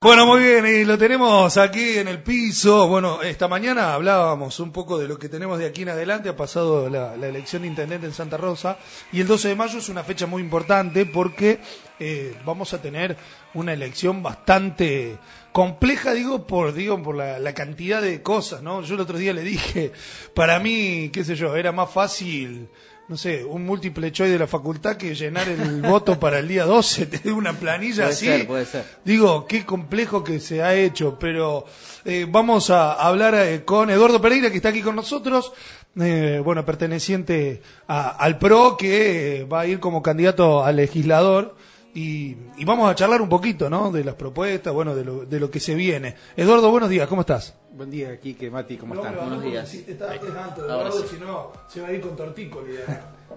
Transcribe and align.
Bueno, 0.00 0.26
muy 0.26 0.38
bien, 0.44 0.64
y 0.64 0.84
lo 0.84 0.96
tenemos 0.96 1.56
aquí 1.56 1.98
en 1.98 2.06
el 2.06 2.22
piso. 2.22 2.86
Bueno, 2.86 3.20
esta 3.20 3.48
mañana 3.48 3.94
hablábamos 3.94 4.60
un 4.60 4.70
poco 4.70 4.96
de 4.96 5.08
lo 5.08 5.18
que 5.18 5.28
tenemos 5.28 5.58
de 5.58 5.66
aquí 5.66 5.82
en 5.82 5.88
adelante. 5.88 6.28
Ha 6.28 6.36
pasado 6.36 6.88
la, 6.88 7.14
elección 7.14 7.62
de 7.62 7.68
intendente 7.68 8.06
en 8.06 8.12
Santa 8.12 8.36
Rosa 8.36 8.78
y 9.10 9.20
el 9.20 9.26
12 9.26 9.48
de 9.48 9.56
mayo 9.56 9.80
es 9.80 9.88
una 9.88 10.04
fecha 10.04 10.28
muy 10.28 10.40
importante 10.40 11.04
porque 11.04 11.58
eh, 11.98 12.38
vamos 12.44 12.72
a 12.74 12.80
tener 12.80 13.16
una 13.54 13.72
elección 13.72 14.22
bastante 14.22 15.18
compleja, 15.50 16.14
digo, 16.14 16.46
por, 16.46 16.72
digo, 16.74 17.02
por 17.02 17.16
la, 17.16 17.40
la, 17.40 17.52
cantidad 17.52 18.00
de 18.00 18.22
cosas, 18.22 18.62
¿no? 18.62 18.82
Yo 18.82 18.94
el 18.94 19.00
otro 19.00 19.18
día 19.18 19.32
le 19.32 19.42
dije, 19.42 19.90
para 20.32 20.60
mí, 20.60 21.10
qué 21.12 21.24
sé 21.24 21.34
yo, 21.34 21.56
era 21.56 21.72
más 21.72 21.90
fácil 21.90 22.68
no 23.08 23.16
sé, 23.16 23.42
un 23.42 23.64
múltiple 23.64 24.12
choice 24.12 24.32
de 24.32 24.38
la 24.38 24.46
facultad 24.46 24.96
que 24.96 25.14
llenar 25.14 25.48
el 25.48 25.80
voto 25.88 26.20
para 26.20 26.40
el 26.40 26.48
día 26.48 26.66
12, 26.66 27.06
te 27.06 27.32
una 27.32 27.54
planilla 27.54 28.08
así. 28.08 28.26
Ser, 28.26 28.46
puede 28.46 28.66
ser. 28.66 28.84
Digo, 29.04 29.46
qué 29.46 29.64
complejo 29.64 30.22
que 30.22 30.40
se 30.40 30.62
ha 30.62 30.74
hecho, 30.74 31.18
pero 31.18 31.64
eh, 32.04 32.26
vamos 32.28 32.68
a 32.68 32.92
hablar 32.92 33.34
eh, 33.34 33.64
con 33.64 33.88
Eduardo 33.90 34.20
Pereira, 34.20 34.50
que 34.50 34.56
está 34.56 34.68
aquí 34.68 34.82
con 34.82 34.94
nosotros, 34.94 35.52
eh, 35.98 36.40
bueno, 36.44 36.66
perteneciente 36.66 37.62
al 37.86 38.38
PRO, 38.38 38.76
que 38.76 39.46
va 39.50 39.60
a 39.60 39.66
ir 39.66 39.80
como 39.80 40.02
candidato 40.02 40.62
a 40.62 40.70
legislador. 40.72 41.56
Y, 42.00 42.64
vamos 42.64 42.88
a 42.88 42.94
charlar 42.94 43.20
un 43.20 43.28
poquito, 43.28 43.68
¿no? 43.68 43.90
De 43.90 44.04
las 44.04 44.14
propuestas, 44.14 44.72
bueno, 44.72 44.94
de 44.94 45.04
lo, 45.04 45.24
de 45.24 45.40
lo 45.40 45.50
que 45.50 45.58
se 45.58 45.74
viene. 45.74 46.14
Eduardo, 46.36 46.70
buenos 46.70 46.88
días, 46.88 47.08
¿cómo 47.08 47.22
estás? 47.22 47.56
Buen 47.72 47.90
día, 47.90 48.20
Quique, 48.20 48.52
Mati, 48.52 48.76
¿cómo 48.76 48.94
están? 48.94 49.16
Buenos 49.16 49.42
días. 49.42 49.68
Si 49.68 49.82
te 49.82 49.92
estás 49.92 50.10
alto, 50.12 50.64
Eduardo, 50.64 51.04
si 51.08 51.16
no, 51.16 51.52
se 51.66 51.80
va 51.80 51.88
a 51.88 51.92
ir 51.92 52.00
con 52.00 52.14
tortícolis. 52.14 52.78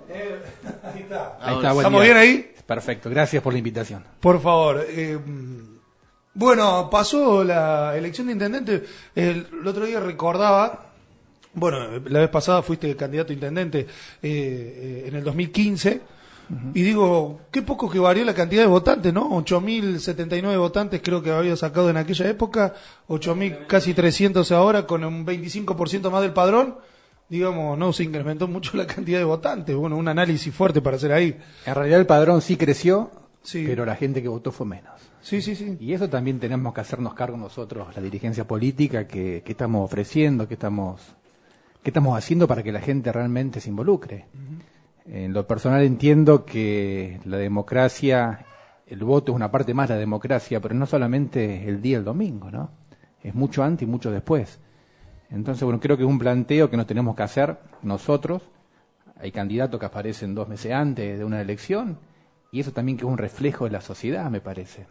Eh, 0.10 0.42
ahí 0.84 1.02
está. 1.02 1.38
Ahí 1.42 1.56
está 1.56 1.72
¿Estamos 1.72 2.04
bien 2.04 2.18
ahí? 2.18 2.54
Perfecto, 2.64 3.10
gracias 3.10 3.42
por 3.42 3.52
la 3.52 3.58
invitación. 3.58 4.04
Por 4.20 4.40
favor. 4.40 4.86
Eh, 4.88 5.18
bueno, 6.36 6.88
pasó 6.88 7.44
la 7.44 7.98
elección 7.98 8.28
de 8.28 8.34
intendente. 8.34 8.84
El, 9.16 9.48
otro 9.66 9.88
día 9.88 10.00
recordaba, 10.00 10.92
bueno, 11.56 12.00
la 12.06 12.20
vez 12.20 12.30
pasada 12.30 12.62
fuiste 12.62 12.96
candidato 12.96 13.32
a 13.32 13.34
intendente 13.34 13.80
eh, 13.80 13.88
eh 14.22 15.04
en 15.08 15.16
el 15.16 15.24
2015 15.24 16.21
y 16.74 16.82
digo, 16.82 17.42
qué 17.52 17.62
poco 17.62 17.90
que 17.90 18.00
varió 18.00 18.26
la 18.26 18.34
cantidad 18.34 18.62
de 18.62 18.68
votantes, 18.68 19.14
¿no? 19.14 19.30
8.079 19.30 20.58
votantes 20.58 21.02
creo 21.04 21.22
que 21.22 21.32
había 21.32 21.56
sacado 21.56 21.90
en 21.90 21.98
aquella 21.98 22.30
época, 22.30 22.74
8.000, 23.08 23.68
casi 23.68 23.94
300 23.94 24.52
ahora, 24.52 24.86
con 24.86 25.04
un 25.04 25.26
25% 25.26 26.10
más 26.10 26.22
del 26.22 26.34
padrón. 26.34 26.76
Digamos, 27.30 27.78
no 27.78 27.94
se 27.94 28.04
incrementó 28.04 28.48
mucho 28.48 28.76
la 28.78 28.86
cantidad 28.86 29.20
de 29.20 29.24
votantes. 29.24 29.76
Bueno, 29.76 29.96
un 29.98 30.08
análisis 30.08 30.54
fuerte 30.54 30.82
para 30.82 30.98
hacer 30.98 31.14
ahí. 31.14 31.38
En 31.66 31.76
realidad 31.76 32.00
el 32.00 32.06
padrón 32.06 32.42
sí 32.42 32.58
creció, 32.58 33.12
pero 33.52 33.86
la 33.86 33.96
gente 33.96 34.22
que 34.22 34.28
votó 34.28 34.52
fue 34.52 34.66
menos. 34.66 34.92
Sí, 35.22 35.42
sí, 35.42 35.56
sí. 35.56 35.78
Y 35.80 35.94
eso 35.94 36.10
también 36.10 36.40
tenemos 36.40 36.74
que 36.74 36.82
hacernos 36.82 37.14
cargo 37.14 37.38
nosotros, 37.38 37.96
la 37.96 38.02
dirigencia 38.02 38.46
política, 38.46 39.08
que, 39.08 39.44
estamos 39.46 39.86
ofreciendo, 39.86 40.48
que 40.48 40.56
estamos, 40.56 41.02
que 41.84 41.92
estamos 41.92 42.18
haciendo 42.18 42.48
para 42.48 42.64
que 42.64 42.72
la 42.72 42.82
gente 42.82 43.12
realmente 43.12 43.60
se 43.60 43.70
involucre. 43.70 44.26
En 45.14 45.34
lo 45.34 45.46
personal 45.46 45.82
entiendo 45.84 46.46
que 46.46 47.20
la 47.26 47.36
democracia, 47.36 48.46
el 48.88 49.04
voto 49.04 49.34
es 49.34 49.36
una 49.36 49.52
parte 49.52 49.74
más 49.74 49.90
de 49.90 49.96
la 49.96 50.00
democracia, 50.00 50.62
pero 50.62 50.74
no 50.74 50.86
solamente 50.86 51.68
el 51.68 51.82
día 51.82 51.98
el 51.98 52.06
domingo, 52.06 52.50
¿no? 52.50 52.70
Es 53.22 53.36
mucho 53.36 53.62
antes 53.62 53.86
y 53.86 53.92
mucho 53.92 54.10
después. 54.10 54.62
Entonces, 55.30 55.66
bueno, 55.66 55.82
creo 55.82 55.98
que 55.98 56.04
es 56.04 56.10
un 56.10 56.18
planteo 56.18 56.70
que 56.70 56.78
nos 56.78 56.88
tenemos 56.88 57.14
que 57.14 57.24
hacer 57.24 57.58
nosotros. 57.82 58.42
Hay 59.20 59.34
candidatos 59.34 59.82
que 59.82 59.86
aparecen 59.86 60.34
dos 60.34 60.48
meses 60.48 60.72
antes 60.72 61.20
de 61.20 61.26
una 61.26 61.42
elección 61.42 62.00
y 62.54 62.62
eso 62.62 62.72
también 62.72 62.98
que 62.98 63.04
es 63.04 63.12
un 63.12 63.18
reflejo 63.18 63.66
de 63.66 63.72
la 63.72 63.82
sociedad, 63.82 64.32
me 64.32 64.40
parece. 64.40 64.88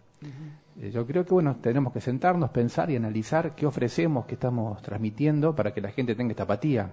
Eh, 0.78 0.90
yo 0.90 1.06
creo 1.06 1.24
que, 1.24 1.32
bueno, 1.32 1.56
tenemos 1.62 1.94
que 1.94 2.02
sentarnos, 2.02 2.50
pensar 2.50 2.90
y 2.90 2.96
analizar 2.96 3.54
qué 3.54 3.64
ofrecemos, 3.64 4.26
qué 4.26 4.34
estamos 4.34 4.82
transmitiendo 4.82 5.56
para 5.56 5.72
que 5.72 5.80
la 5.80 5.92
gente 5.92 6.14
tenga 6.14 6.32
esta 6.32 6.42
apatía 6.42 6.90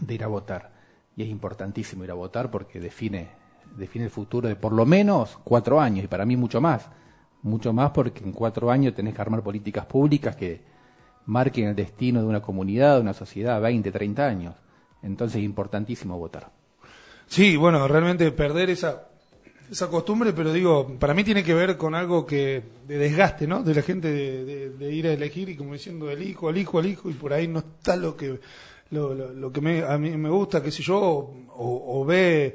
de 0.00 0.14
ir 0.14 0.24
a 0.24 0.28
votar 0.28 0.75
y 1.16 1.22
es 1.22 1.28
importantísimo 1.28 2.04
ir 2.04 2.10
a 2.10 2.14
votar 2.14 2.50
porque 2.50 2.78
define, 2.78 3.28
define 3.76 4.04
el 4.04 4.10
futuro 4.10 4.48
de 4.48 4.56
por 4.56 4.72
lo 4.72 4.84
menos 4.84 5.38
cuatro 5.42 5.80
años 5.80 6.04
y 6.04 6.08
para 6.08 6.26
mí 6.26 6.36
mucho 6.36 6.60
más. 6.60 6.88
Mucho 7.42 7.72
más 7.72 7.90
porque 7.92 8.22
en 8.22 8.32
cuatro 8.32 8.70
años 8.70 8.94
tenés 8.94 9.14
que 9.14 9.22
armar 9.22 9.42
políticas 9.42 9.86
públicas 9.86 10.36
que 10.36 10.60
marquen 11.26 11.68
el 11.68 11.76
destino 11.76 12.20
de 12.20 12.26
una 12.26 12.42
comunidad, 12.42 12.96
de 12.96 13.00
una 13.00 13.14
sociedad, 13.14 13.60
20, 13.60 13.90
30 13.90 14.26
años. 14.26 14.54
Entonces 15.02 15.38
es 15.38 15.44
importantísimo 15.44 16.18
votar. 16.18 16.50
Sí, 17.26 17.56
bueno, 17.56 17.86
realmente 17.88 18.30
perder 18.32 18.70
esa, 18.70 19.08
esa 19.70 19.88
costumbre, 19.88 20.32
pero 20.32 20.52
digo, 20.52 20.98
para 20.98 21.14
mí 21.14 21.24
tiene 21.24 21.42
que 21.42 21.54
ver 21.54 21.76
con 21.76 21.94
algo 21.94 22.26
que 22.26 22.62
de 22.86 22.98
desgaste, 22.98 23.46
¿no? 23.46 23.62
De 23.62 23.74
la 23.74 23.82
gente 23.82 24.10
de, 24.10 24.70
de 24.70 24.92
ir 24.92 25.06
a 25.06 25.12
elegir 25.12 25.48
y 25.48 25.56
como 25.56 25.72
diciendo 25.72 26.10
el 26.10 26.22
hijo, 26.22 26.50
el 26.50 26.58
hijo, 26.58 26.80
el 26.80 26.86
hijo, 26.86 27.10
y 27.10 27.14
por 27.14 27.32
ahí 27.32 27.48
no 27.48 27.60
está 27.60 27.96
lo 27.96 28.16
que 28.16 28.40
lo, 28.90 29.14
lo, 29.14 29.52
que 29.52 29.60
me, 29.60 29.82
a 29.82 29.98
mí 29.98 30.16
me 30.16 30.28
gusta, 30.28 30.62
qué 30.62 30.70
sé 30.70 30.82
yo, 30.82 31.30
o, 31.56 32.04
ve, 32.04 32.54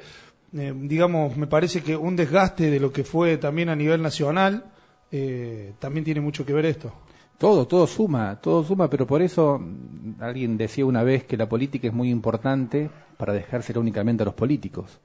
eh, 0.53 0.73
digamos, 0.75 1.35
me 1.35 1.47
parece 1.47 1.81
que 1.81 1.95
un 1.95 2.15
desgaste 2.15 2.69
de 2.69 2.79
lo 2.79 2.91
que 2.91 3.03
fue 3.03 3.37
también 3.37 3.69
a 3.69 3.75
nivel 3.75 4.01
nacional, 4.01 4.65
eh, 5.11 5.73
también 5.79 6.05
tiene 6.05 6.21
mucho 6.21 6.45
que 6.45 6.53
ver 6.53 6.65
esto. 6.65 6.93
Todo, 7.37 7.65
todo 7.67 7.87
suma, 7.87 8.39
todo 8.39 8.63
suma, 8.63 8.89
pero 8.89 9.07
por 9.07 9.21
eso 9.21 9.59
mm, 9.59 10.21
alguien 10.21 10.57
decía 10.57 10.85
una 10.85 11.03
vez 11.03 11.23
que 11.23 11.37
la 11.37 11.49
política 11.49 11.87
es 11.87 11.93
muy 11.93 12.09
importante 12.09 12.89
para 13.17 13.33
dejársela 13.33 13.79
únicamente 13.79 14.23
a 14.23 14.25
los 14.25 14.35
políticos. 14.35 14.99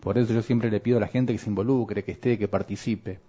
Por 0.00 0.18
eso 0.18 0.32
yo 0.32 0.42
siempre 0.42 0.70
le 0.70 0.80
pido 0.80 0.98
a 0.98 1.00
la 1.00 1.08
gente 1.08 1.32
que 1.32 1.38
se 1.38 1.48
involucre, 1.48 2.04
que 2.04 2.12
esté, 2.12 2.38
que 2.38 2.48
participe. 2.48 3.20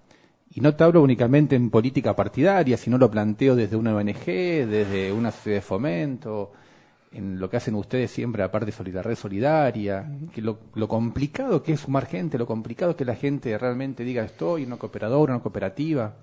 Y 0.52 0.62
no 0.62 0.76
te 0.76 0.84
hablo 0.84 1.02
únicamente 1.02 1.56
en 1.56 1.70
política 1.70 2.16
partidaria, 2.16 2.76
sino 2.76 2.98
lo 2.98 3.10
planteo 3.10 3.56
desde 3.56 3.76
una 3.76 3.96
ONG, 3.96 4.26
desde 4.26 5.12
una 5.12 5.32
sociedad 5.32 5.58
de 5.58 5.62
fomento, 5.62 6.52
en 7.12 7.40
lo 7.40 7.50
que 7.50 7.58
hacen 7.58 7.76
ustedes 7.76 8.12
siempre, 8.12 8.44
aparte 8.44 8.72
de 8.72 9.02
red 9.02 9.16
solidaria, 9.16 10.10
que 10.34 10.42
lo, 10.42 10.60
complicado 10.88 11.64
que 11.64 11.74
es 11.74 11.82
sumar 11.82 12.06
gente, 12.06 12.38
lo 12.38 12.46
complicado 12.46 12.96
que 12.96 13.06
la 13.06 13.16
gente 13.16 13.58
realmente 13.58 14.04
diga 14.04 14.24
estoy 14.24 14.64
en 14.64 14.70
una 14.70 14.78
cooperadora, 14.78 15.34
una 15.34 15.42
cooperativa. 15.42 16.14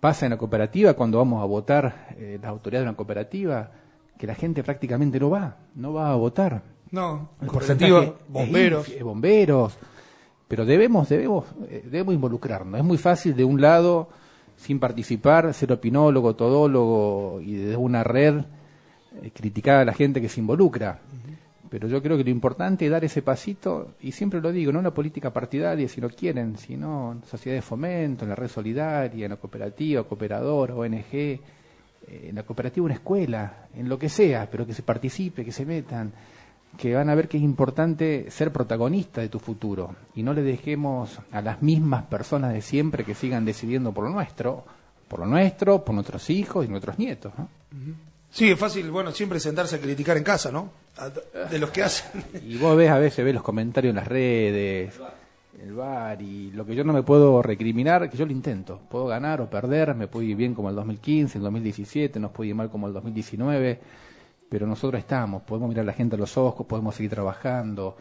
Pasa 0.00 0.26
en 0.26 0.30
la 0.30 0.38
cooperativa 0.38 0.94
cuando 0.94 1.18
vamos 1.18 1.42
a 1.42 1.46
votar 1.46 2.08
eh, 2.16 2.38
las 2.40 2.50
autoridades 2.50 2.86
de 2.86 2.88
una 2.88 2.96
cooperativa, 2.96 3.70
que 4.18 4.26
la 4.26 4.34
gente 4.34 4.64
prácticamente 4.64 5.20
no 5.20 5.30
va, 5.30 5.56
no 5.74 5.92
va 5.92 6.10
a 6.10 6.16
votar. 6.16 6.62
No, 6.90 7.30
cooperativa, 7.46 8.14
bomberos. 8.28 8.92
bomberos. 9.00 9.78
Pero 10.48 10.66
debemos, 10.66 11.08
debemos, 11.08 11.44
eh, 11.68 11.84
debemos 11.84 12.14
involucrarnos. 12.14 12.80
Es 12.80 12.84
muy 12.84 12.98
fácil 12.98 13.36
de 13.36 13.44
un 13.44 13.60
lado, 13.60 14.08
sin 14.56 14.80
participar, 14.80 15.54
ser 15.54 15.70
opinólogo, 15.72 16.34
todólogo 16.34 17.40
y 17.40 17.54
desde 17.54 17.76
una 17.76 18.02
red 18.02 18.42
eh, 19.22 19.30
criticar 19.30 19.76
a 19.76 19.84
la 19.84 19.92
gente 19.92 20.20
que 20.20 20.28
se 20.28 20.40
involucra. 20.40 21.00
Pero 21.68 21.86
yo 21.86 22.02
creo 22.02 22.16
que 22.16 22.24
lo 22.24 22.30
importante 22.30 22.84
es 22.84 22.90
dar 22.90 23.04
ese 23.04 23.22
pasito, 23.22 23.94
y 24.00 24.10
siempre 24.10 24.40
lo 24.40 24.50
digo, 24.50 24.72
no 24.72 24.82
la 24.82 24.92
política 24.92 25.32
partidaria, 25.32 25.88
si 25.88 26.00
lo 26.00 26.10
quieren, 26.10 26.58
sino 26.58 27.12
en 27.12 27.22
sociedad 27.22 27.56
de 27.56 27.62
fomento, 27.62 28.24
en 28.24 28.30
la 28.30 28.34
red 28.34 28.48
solidaria, 28.48 29.26
en 29.26 29.30
la 29.30 29.36
cooperativa, 29.36 30.02
cooperadora, 30.02 30.74
ONG, 30.74 31.14
eh, 31.14 31.38
en 32.08 32.34
la 32.34 32.42
cooperativa 32.42 32.84
una 32.84 32.94
escuela, 32.94 33.68
en 33.76 33.88
lo 33.88 33.98
que 33.98 34.08
sea, 34.08 34.48
pero 34.50 34.66
que 34.66 34.74
se 34.74 34.82
participe, 34.82 35.44
que 35.44 35.52
se 35.52 35.64
metan, 35.64 36.12
que 36.76 36.94
van 36.94 37.08
a 37.08 37.14
ver 37.14 37.28
que 37.28 37.36
es 37.36 37.42
importante 37.42 38.30
ser 38.30 38.52
protagonista 38.52 39.20
de 39.20 39.28
tu 39.28 39.38
futuro 39.38 39.94
y 40.14 40.22
no 40.22 40.32
le 40.32 40.42
dejemos 40.42 41.20
a 41.30 41.40
las 41.40 41.62
mismas 41.62 42.04
personas 42.04 42.52
de 42.52 42.62
siempre 42.62 43.04
que 43.04 43.14
sigan 43.14 43.44
decidiendo 43.44 43.92
por 43.92 44.04
lo 44.04 44.10
nuestro, 44.10 44.64
por 45.08 45.20
lo 45.20 45.26
nuestro, 45.26 45.84
por 45.84 45.94
nuestros 45.94 46.30
hijos 46.30 46.64
y 46.64 46.68
nuestros 46.68 46.98
nietos. 46.98 47.32
¿no? 47.36 47.48
Sí, 48.30 48.50
es 48.50 48.58
fácil, 48.58 48.90
bueno, 48.90 49.10
siempre 49.10 49.40
sentarse 49.40 49.76
a 49.76 49.80
criticar 49.80 50.16
en 50.16 50.22
casa, 50.22 50.52
¿no? 50.52 50.70
De 51.50 51.58
los 51.58 51.70
que 51.70 51.82
hacen. 51.82 52.22
Y 52.46 52.56
vos 52.56 52.76
ves 52.76 52.90
a 52.90 52.98
veces, 52.98 53.24
ves 53.24 53.34
los 53.34 53.42
comentarios 53.42 53.90
en 53.90 53.96
las 53.96 54.06
redes, 54.06 54.94
el 55.60 55.74
bar, 55.74 56.22
y 56.22 56.52
lo 56.52 56.64
que 56.64 56.74
yo 56.74 56.84
no 56.84 56.92
me 56.92 57.02
puedo 57.02 57.42
recriminar, 57.42 58.08
que 58.08 58.16
yo 58.16 58.24
lo 58.24 58.32
intento. 58.32 58.80
Puedo 58.88 59.06
ganar 59.06 59.40
o 59.40 59.50
perder, 59.50 59.94
me 59.94 60.06
puede 60.06 60.26
ir 60.26 60.36
bien 60.36 60.54
como 60.54 60.70
el 60.70 60.76
2015, 60.76 61.38
el 61.38 61.44
2017, 61.44 62.20
nos 62.20 62.30
puede 62.30 62.50
ir 62.50 62.54
mal 62.54 62.70
como 62.70 62.86
el 62.86 62.92
2019, 62.92 63.80
pero 64.48 64.66
nosotros 64.66 65.00
estamos, 65.00 65.42
podemos 65.42 65.68
mirar 65.68 65.82
a 65.82 65.86
la 65.86 65.92
gente 65.92 66.16
a 66.16 66.18
los 66.18 66.36
ojos, 66.38 66.66
podemos 66.66 66.94
seguir 66.94 67.10
trabajando. 67.10 67.96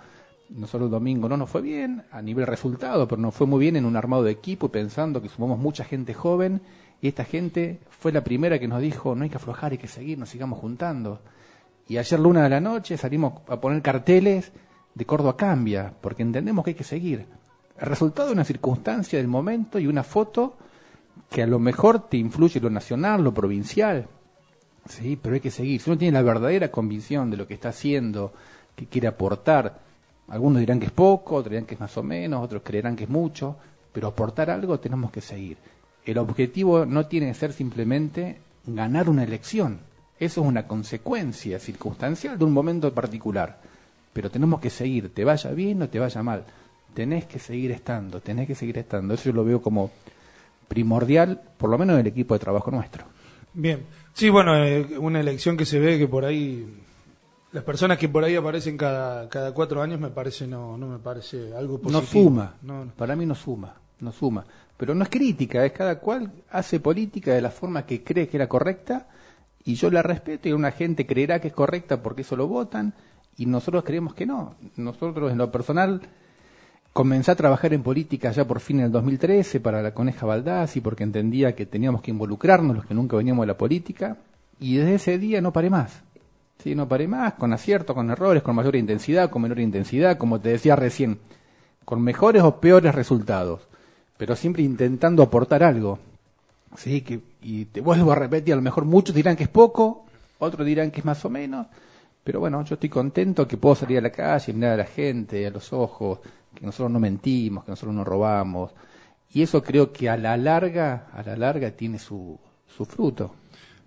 Nosotros 0.50 0.88
el 0.88 0.92
domingo 0.92 1.28
no 1.28 1.38
nos 1.38 1.50
fue 1.50 1.62
bien 1.62 2.04
a 2.12 2.22
nivel 2.22 2.48
resultado, 2.48 3.08
pero 3.08 3.22
nos 3.22 3.36
fue 3.36 3.46
muy 3.46 3.60
bien 3.60 3.76
en 3.76 3.86
un 3.86 3.96
armado 3.96 4.24
de 4.24 4.32
equipo 4.32 4.68
y 4.68 4.70
pensando 4.70 5.22
que 5.22 5.30
sumamos 5.30 5.60
mucha 5.60 5.84
gente 5.84 6.14
joven 6.14 6.62
y 7.02 7.08
esta 7.08 7.24
gente 7.24 7.80
fue 7.90 8.12
la 8.12 8.24
primera 8.24 8.60
que 8.60 8.68
nos 8.68 8.82
dijo, 8.82 9.16
no 9.16 9.24
hay 9.24 9.30
que 9.30 9.38
aflojar, 9.38 9.72
hay 9.72 9.78
que 9.78 9.88
seguir, 9.88 10.18
nos 10.18 10.30
sigamos 10.30 10.60
juntando. 10.60 11.22
Y 11.88 11.98
ayer 11.98 12.20
luna 12.20 12.44
de 12.44 12.50
la 12.50 12.60
noche 12.60 12.98
salimos 12.98 13.42
a 13.48 13.60
poner 13.60 13.82
carteles 13.82 14.52
de 14.94 15.06
Córdoba 15.06 15.38
cambia, 15.38 15.94
porque 16.02 16.24
entendemos 16.24 16.64
que 16.64 16.72
hay 16.72 16.76
que 16.76 16.84
seguir. 16.84 17.26
El 17.80 17.88
resultado 17.88 18.28
de 18.28 18.34
una 18.34 18.44
circunstancia 18.44 19.18
del 19.18 19.30
momento 19.30 19.80
y 19.80 19.88
una 19.88 20.04
foto 20.04 20.58
que 21.30 21.42
a 21.42 21.48
lo 21.48 21.60
mejor 21.60 22.10
te 22.10 22.18
influye 22.18 22.60
lo 22.60 22.70
nacional, 22.70 23.24
lo 23.24 23.34
provincial. 23.34 24.08
Sí, 24.86 25.18
pero 25.22 25.36
hay 25.36 25.42
que 25.42 25.52
seguir. 25.52 25.80
Si 25.80 25.90
uno 25.90 25.98
tiene 25.98 26.18
la 26.18 26.24
verdadera 26.24 26.70
convicción 26.70 27.30
de 27.30 27.38
lo 27.38 27.48
que 27.48 27.54
está 27.54 27.70
haciendo, 27.70 28.34
que 28.76 28.88
quiere 28.88 29.08
aportar, 29.08 29.80
algunos 30.28 30.60
dirán 30.60 30.80
que 30.80 30.88
es 30.88 30.92
poco, 30.92 31.36
otros 31.36 31.52
dirán 31.52 31.66
que 31.66 31.76
es 31.76 31.80
más 31.80 31.96
o 31.98 32.04
menos, 32.04 32.44
otros 32.44 32.62
creerán 32.64 32.96
que 32.96 33.06
es 33.06 33.10
mucho, 33.10 33.56
pero 33.94 34.10
aportar 34.10 34.50
algo 34.50 34.80
tenemos 34.80 35.12
que 35.12 35.22
seguir 35.22 35.58
el 36.12 36.18
objetivo 36.18 36.86
no 36.86 37.08
tiene 37.08 37.28
que 37.28 37.34
ser 37.34 37.54
simplemente 37.54 38.38
ganar 38.66 39.10
una 39.10 39.24
elección. 39.24 39.80
Eso 40.20 40.42
es 40.42 40.48
una 40.48 40.68
consecuencia 40.68 41.60
circunstancial 41.60 42.38
de 42.38 42.46
un 42.46 42.54
momento 42.54 42.94
particular. 42.94 43.62
Pero 44.14 44.30
tenemos 44.30 44.60
que 44.60 44.70
seguir, 44.70 45.14
te 45.14 45.24
vaya 45.24 45.52
bien 45.52 45.82
o 45.82 45.90
te 45.90 46.00
vaya 46.00 46.22
mal. 46.24 46.46
Tenés 46.94 47.26
que 47.26 47.40
seguir 47.40 47.72
estando, 47.72 48.20
tenés 48.20 48.48
que 48.48 48.56
seguir 48.56 48.78
estando. 48.78 49.14
Eso 49.14 49.26
yo 49.26 49.34
lo 49.34 49.46
veo 49.46 49.62
como 49.62 49.92
primordial, 50.68 51.42
por 51.58 51.70
lo 51.70 51.78
menos 51.78 51.96
en 51.96 52.02
el 52.02 52.08
equipo 52.08 52.34
de 52.34 52.40
trabajo 52.40 52.72
nuestro. 52.72 53.06
Bien, 53.54 53.86
sí, 54.14 54.30
bueno, 54.30 54.56
eh, 54.64 54.98
una 54.98 55.20
elección 55.20 55.58
que 55.58 55.66
se 55.66 55.80
ve 55.80 55.98
que 55.98 56.08
por 56.08 56.26
ahí 56.26 56.68
las 57.52 57.64
personas 57.64 57.98
que 57.98 58.10
por 58.10 58.24
ahí 58.24 58.36
aparecen 58.36 58.78
cada, 58.78 59.28
cada 59.30 59.54
cuatro 59.54 59.82
años 59.82 60.00
me 60.00 60.10
parece 60.10 60.46
no 60.46 60.78
no 60.78 60.88
me 60.88 61.00
parece 61.00 61.54
algo 61.56 61.80
positivo. 61.80 62.02
No 62.02 62.08
suma, 62.08 62.92
para 62.96 63.16
mí 63.16 63.26
no 63.26 63.36
suma, 63.36 63.76
no 64.00 64.12
suma. 64.12 64.46
Pero 64.80 64.96
no 64.96 65.04
es 65.04 65.10
crítica, 65.10 65.66
es 65.66 65.74
cada 65.74 66.00
cual 66.00 66.32
hace 66.52 66.80
política 66.80 67.34
de 67.34 67.42
la 67.42 67.52
forma 67.52 67.86
que 67.86 68.02
cree 68.02 68.30
que 68.30 68.38
era 68.38 68.48
correcta 68.48 69.08
y 69.66 69.76
yo 69.76 69.92
la 69.92 70.02
respeto 70.02 70.48
y 70.48 70.54
una 70.54 70.72
gente 70.72 71.06
creerá 71.06 71.42
que 71.42 71.50
es 71.50 71.54
correcta 71.54 72.02
porque 72.02 72.22
eso 72.22 72.38
lo 72.38 72.48
votan 72.48 72.94
y 73.36 73.46
nosotros 73.46 73.84
creemos 73.84 74.14
que 74.14 74.26
no. 74.26 74.56
Nosotros 74.78 75.34
en 75.34 75.38
lo 75.38 75.52
personal 75.52 76.00
comencé 76.94 77.30
a 77.30 77.36
trabajar 77.36 77.74
en 77.74 77.84
política 77.84 78.32
ya 78.32 78.48
por 78.48 78.62
fin 78.62 78.80
en 78.80 78.86
el 78.86 78.92
2013 78.94 79.60
para 79.60 79.82
la 79.82 79.94
Coneja 79.94 80.26
Baldassi 80.26 80.80
porque 80.80 81.04
entendía 81.04 81.54
que 81.56 81.66
teníamos 81.66 82.02
que 82.02 82.12
involucrarnos 82.12 82.74
los 82.74 82.86
que 82.86 82.94
nunca 82.94 83.18
veníamos 83.18 83.44
de 83.44 83.48
la 83.48 83.58
política 83.58 84.16
y 84.62 84.78
desde 84.78 84.96
ese 84.96 85.18
día 85.18 85.42
no 85.42 85.52
paré 85.52 85.70
más. 85.70 86.04
Sí, 86.64 86.74
no 86.74 86.88
paré 86.88 87.10
más, 87.10 87.34
con 87.34 87.52
aciertos, 87.52 87.94
con 87.94 88.10
errores, 88.10 88.44
con 88.44 88.56
mayor 88.56 88.78
intensidad, 88.78 89.30
con 89.30 89.42
menor 89.42 89.60
intensidad, 89.60 90.18
como 90.18 90.40
te 90.40 90.50
decía 90.50 90.78
recién, 90.78 91.20
con 91.84 92.02
mejores 92.02 92.44
o 92.44 92.62
peores 92.62 92.96
resultados, 92.96 93.69
pero 94.20 94.36
siempre 94.36 94.64
intentando 94.64 95.24
aportar 95.24 95.64
algo. 95.64 95.98
Sí, 96.76 97.00
que, 97.02 97.22
y 97.42 97.64
te 97.66 97.80
vuelvo 97.80 98.12
a 98.12 98.16
repetir, 98.16 98.52
a 98.52 98.58
lo 98.58 98.62
mejor 98.62 98.84
muchos 98.84 99.16
dirán 99.16 99.38
que 99.38 99.44
es 99.44 99.50
poco, 99.50 100.06
otros 100.40 100.68
dirán 100.68 100.92
que 100.92 101.00
es 101.00 101.06
más 101.06 101.24
o 101.24 101.30
menos, 101.30 101.68
pero 102.22 102.42
bueno, 102.42 102.62
yo 102.66 102.74
estoy 102.74 102.90
contento 102.90 103.48
que 103.48 103.56
puedo 103.56 103.76
salir 103.76 103.98
a 103.98 104.02
la 104.02 104.10
calle, 104.10 104.52
mirar 104.52 104.74
a 104.74 104.84
la 104.84 104.86
gente, 104.86 105.48
a 105.48 105.50
los 105.50 105.72
ojos, 105.72 106.20
que 106.54 106.66
nosotros 106.66 106.92
no 106.92 107.00
mentimos, 107.00 107.64
que 107.64 107.72
nosotros 107.72 107.96
no 107.96 108.04
robamos. 108.04 108.72
Y 109.32 109.42
eso 109.42 109.64
creo 109.64 109.94
que 109.94 110.10
a 110.10 110.18
la 110.18 110.36
larga, 110.36 111.08
a 111.14 111.24
la 111.24 111.38
larga 111.38 111.72
tiene 111.72 111.98
su, 111.98 112.38
su 112.68 112.86
fruto. 112.86 113.34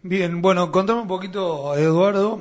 Bien, 0.02 0.40
bueno, 0.40 0.73
contame 0.73 1.02
un 1.02 1.08
poquito, 1.08 1.76
Eduardo, 1.76 2.40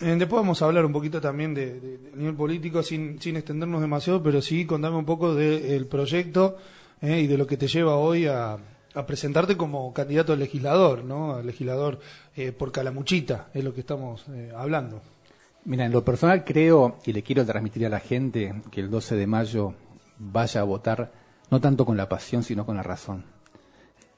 eh, 0.00 0.14
después 0.16 0.40
vamos 0.40 0.62
a 0.62 0.66
hablar 0.66 0.86
un 0.86 0.92
poquito 0.92 1.20
también 1.20 1.52
de, 1.52 1.98
nivel 2.14 2.36
político, 2.36 2.84
sin, 2.84 3.20
sin 3.20 3.36
extendernos 3.36 3.80
demasiado, 3.80 4.22
pero 4.22 4.40
sí 4.40 4.64
contame 4.64 4.96
un 4.96 5.04
poco 5.04 5.34
del 5.34 5.88
proyecto 5.88 6.58
eh, 7.00 7.20
y 7.20 7.26
de 7.26 7.38
lo 7.38 7.46
que 7.46 7.56
te 7.56 7.66
lleva 7.66 7.96
hoy 7.96 8.26
a, 8.26 8.58
presentarte 9.06 9.56
como 9.56 9.92
candidato 9.92 10.32
a 10.32 10.36
legislador, 10.36 11.02
¿no? 11.02 11.42
legislador 11.42 11.98
eh, 12.36 12.52
por 12.52 12.70
Calamuchita, 12.70 13.48
es 13.52 13.64
lo 13.64 13.74
que 13.74 13.80
estamos 13.80 14.24
hablando. 14.56 15.02
Mira, 15.64 15.86
en 15.86 15.92
lo 15.92 16.04
personal 16.04 16.44
creo 16.44 16.98
y 17.06 17.12
le 17.12 17.22
quiero 17.22 17.44
transmitir 17.44 17.86
a 17.86 17.88
la 17.88 17.98
gente 17.98 18.54
que 18.70 18.80
el 18.80 18.90
12 18.90 19.16
de 19.16 19.26
mayo 19.26 19.74
vaya 20.18 20.60
a 20.60 20.64
votar 20.64 21.10
no 21.50 21.60
tanto 21.60 21.86
con 21.86 21.96
la 21.96 22.08
pasión, 22.08 22.42
sino 22.42 22.66
con 22.66 22.76
la 22.76 22.82
razón. 22.82 23.24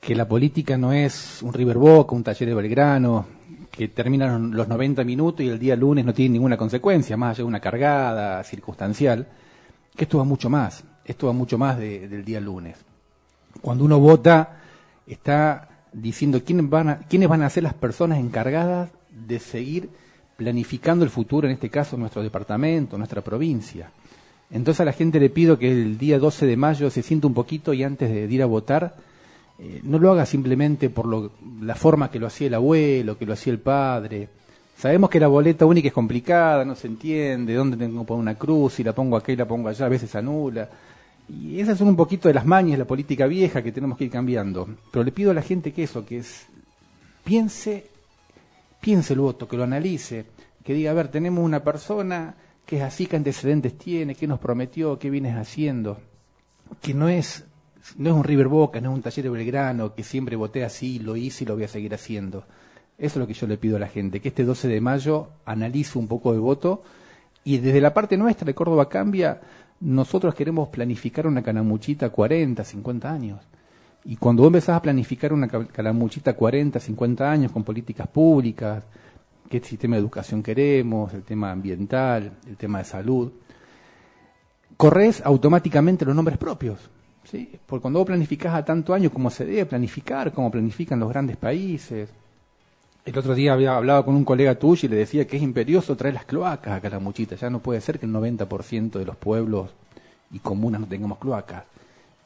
Que 0.01 0.15
la 0.15 0.27
política 0.27 0.77
no 0.77 0.93
es 0.93 1.43
un 1.43 1.53
River 1.53 1.79
Boca, 1.79 2.15
un 2.15 2.25
taller 2.25 2.49
de 2.49 2.55
Belgrano, 2.55 3.27
que 3.71 3.89
terminan 3.89 4.53
los 4.53 4.69
90 4.69 5.05
minutos 5.05 5.43
y 5.43 5.49
el 5.49 5.59
día 5.59 5.77
lunes 5.77 6.05
no 6.05 6.15
tiene 6.15 6.33
ninguna 6.33 6.57
consecuencia, 6.57 7.17
más 7.17 7.31
allá 7.31 7.45
de 7.45 7.49
una 7.49 7.61
cargada 7.61 8.43
circunstancial, 8.43 9.29
que 9.95 10.05
esto 10.05 10.19
va 10.19 10.25
mucho 10.25 10.51
más, 10.51 10.83
esto 11.07 11.29
va 11.29 11.33
mucho 11.33 11.57
más 11.57 11.79
del 11.79 12.25
día 12.25 12.41
lunes. 12.41 12.77
Cuando 13.63 13.85
uno 13.85 13.99
vota, 13.99 14.59
está 15.07 15.69
diciendo 15.93 16.43
quiénes 16.45 16.69
van, 16.69 16.89
a, 16.89 16.99
quiénes 16.99 17.29
van 17.29 17.43
a 17.43 17.51
ser 17.51 17.63
las 17.63 17.75
personas 17.75 18.19
encargadas 18.19 18.91
de 19.11 19.39
seguir 19.39 19.89
planificando 20.37 21.05
el 21.05 21.11
futuro, 21.11 21.47
en 21.47 21.55
este 21.55 21.71
caso 21.71 21.97
nuestro 21.97 22.23
departamento, 22.23 22.99
nuestra 22.99 23.23
provincia. 23.23 23.91
Entonces 24.51 24.81
a 24.81 24.85
la 24.85 24.93
gente 24.93 25.19
le 25.19 25.31
pido 25.31 25.59
que 25.59 25.71
el 25.71 25.97
día 25.97 26.19
12 26.19 26.45
de 26.47 26.57
mayo 26.57 26.91
se 26.91 27.03
sienta 27.03 27.27
un 27.27 27.35
poquito 27.35 27.73
y 27.73 27.83
antes 27.83 28.11
de 28.11 28.33
ir 28.33 28.43
a 28.43 28.47
votar, 28.47 28.97
eh, 29.59 29.81
no 29.85 29.99
lo 29.99 30.13
haga 30.13 30.27
simplemente 30.27 30.91
por 30.91 31.07
lo, 31.07 31.33
la 31.63 31.75
forma 31.75 32.11
que 32.11 32.19
lo 32.19 32.27
hacía 32.27 32.49
el 32.49 32.55
abuelo, 32.55 33.17
que 33.17 33.27
lo 33.27 33.33
hacía 33.33 33.53
el 33.53 33.61
padre. 33.61 34.29
Sabemos 34.77 35.09
que 35.09 35.19
la 35.19 35.29
boleta 35.29 35.65
única 35.65 35.89
es 35.89 35.95
complicada, 35.95 36.65
no 36.65 36.75
se 36.75 36.87
entiende, 36.87 37.55
dónde 37.55 37.79
tengo 37.79 38.03
que 38.03 38.07
poner 38.07 38.21
una 38.21 38.35
cruz, 38.35 38.75
si 38.75 38.85
la 38.85 38.93
pongo 38.93 39.17
aquí, 39.17 39.35
la 39.35 39.49
pongo 39.49 39.69
allá, 39.69 39.87
a 39.87 39.89
veces 39.89 40.15
anula. 40.15 40.69
Y 41.29 41.61
esas 41.61 41.79
son 41.79 41.89
un 41.89 41.97
poquito 41.97 42.29
de 42.29 42.35
las 42.35 42.47
mañas 42.47 42.79
la 42.79 42.85
política 42.85 43.27
vieja 43.27 43.63
que 43.63 43.73
tenemos 43.73 43.99
que 43.99 44.05
ir 44.05 44.11
cambiando. 44.11 44.69
Pero 44.93 45.05
le 45.05 45.13
pido 45.13 45.33
a 45.33 45.35
la 45.35 45.43
gente 45.43 45.73
que 45.73 45.83
eso, 45.83 46.05
que 46.07 46.19
es, 46.19 46.47
piense, 47.25 47.87
piense 48.81 49.15
el 49.15 49.21
voto, 49.21 49.49
que 49.49 49.57
lo 49.57 49.65
analice, 49.65 50.27
que 50.65 50.75
diga, 50.75 50.93
a 50.93 50.95
ver, 50.95 51.09
tenemos 51.09 51.45
una 51.45 51.63
persona 51.65 52.35
que 52.65 52.79
es 52.79 52.83
así, 52.83 53.07
qué 53.07 53.17
antecedentes 53.17 53.77
tiene, 53.79 54.15
qué 54.15 54.27
nos 54.27 54.41
prometió, 54.41 54.99
qué 54.99 55.11
vienes 55.11 55.37
haciendo, 55.37 55.99
que 56.81 56.95
no 56.95 57.09
es 57.09 57.45
no 57.97 58.11
es 58.11 58.17
un 58.17 58.25
River 58.25 58.49
Boca, 58.49 58.81
no 58.81 58.91
es 58.91 58.97
un 58.97 59.03
taller 59.03 59.25
de 59.25 59.31
Belgrano, 59.31 59.95
que 59.95 60.03
siempre 60.03 60.35
voté 60.35 60.65
así, 60.65 60.99
lo 60.99 61.17
hice 61.17 61.45
y 61.45 61.47
lo 61.47 61.55
voy 61.55 61.65
a 61.65 61.69
seguir 61.69 61.95
haciendo. 61.95 62.45
Eso 62.99 63.15
es 63.15 63.17
lo 63.17 63.27
que 63.27 63.35
yo 63.35 63.47
le 63.47 63.59
pido 63.59 63.77
a 63.77 63.81
la 63.81 63.89
gente, 63.89 64.21
que 64.21 64.29
este 64.29 64.45
12 64.45 64.69
de 64.69 64.81
mayo 64.81 65.29
analice 65.45 65.99
un 65.99 66.09
poco 66.09 66.33
de 66.33 66.39
voto 66.39 66.83
y 67.45 67.59
desde 67.59 67.81
la 67.81 67.95
parte 67.95 68.17
nuestra 68.17 68.45
de 68.45 68.55
Córdoba 68.55 68.89
Cambia, 68.89 69.41
nosotros 69.81 70.35
queremos 70.35 70.69
planificar 70.69 71.27
una 71.27 71.43
canamuchita 71.43 72.11
40, 72.11 72.65
50 72.65 73.11
años. 73.11 73.41
Y 74.05 74.17
cuando 74.17 74.43
vos 74.43 74.49
empezás 74.49 74.77
a 74.77 74.83
planificar 74.83 75.33
una 75.33 75.49
canamuchita 75.49 76.35
40, 76.35 76.79
50 76.79 77.31
años 77.31 77.53
con 77.53 77.65
políticas 77.65 78.07
públicas, 78.07 78.85
qué 79.49 79.61
sistema 79.61 79.97
de 79.97 80.01
educación 80.01 80.43
queremos, 80.43 81.13
el 81.13 81.23
tema 81.23 81.51
ambiental, 81.51 82.33
el 82.47 82.57
tema 82.57 82.79
de 82.79 82.85
salud, 82.85 83.33
corres 84.77 85.23
automáticamente 85.25 86.05
los 86.05 86.15
nombres 86.15 86.39
propios. 86.39 86.79
¿sí? 87.25 87.59
Porque 87.67 87.83
cuando 87.83 88.01
vos 88.01 88.07
planificás 88.07 88.55
a 88.55 88.65
tanto 88.65 88.95
año 88.95 89.11
como 89.11 89.31
se 89.31 89.45
debe 89.45 89.67
planificar, 89.67 90.33
como 90.33 90.51
planifican 90.51 91.01
los 91.01 91.09
grandes 91.09 91.37
países. 91.37 92.09
El 93.07 93.17
otro 93.17 93.37
día 93.37 93.53
había 93.53 93.77
hablado 93.77 94.05
con 94.05 94.17
un 94.17 94.25
colega 94.25 94.57
tuyo 94.57 94.89
y 94.89 94.91
le 94.91 94.97
decía 94.97 95.29
que 95.29 95.37
es 95.37 95.43
imperioso 95.45 95.97
traer 95.97 96.15
las 96.15 96.25
cloacas 96.25 96.77
a 96.77 96.81
Calamuchita. 96.81 97.37
Ya 97.37 97.49
no 97.49 97.61
puede 97.61 97.81
ser 97.81 98.01
que 98.01 98.07
el 98.07 98.13
90% 98.13 98.99
de 98.99 99.05
los 99.05 99.17
pueblos 99.17 99.71
y 100.33 100.41
comunas 100.41 100.81
no 100.81 100.89
tengamos 100.89 101.19
cloacas. 101.19 101.63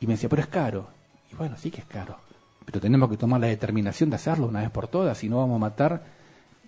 Y 0.01 0.07
me 0.07 0.15
decía, 0.15 0.31
pero 0.31 0.41
es 0.41 0.49
caro. 0.49 0.89
Y 1.31 1.37
bueno, 1.37 1.57
sí 1.59 1.71
que 1.71 1.83
es 1.83 1.87
caro. 1.87 2.17
Pero 2.65 2.81
tenemos 2.81 3.11
que 3.11 3.19
tomar 3.19 3.43
la 3.43 3.49
determinación 3.49 4.09
de 4.09 4.17
hacerlo 4.17 4.47
una 4.47 4.63
vez 4.63 4.71
por 4.71 4.89
todas, 4.89 5.19
si 5.19 5.29
no 5.29 5.37
vamos 5.37 5.57
a 5.57 5.59
matar 5.59 6.03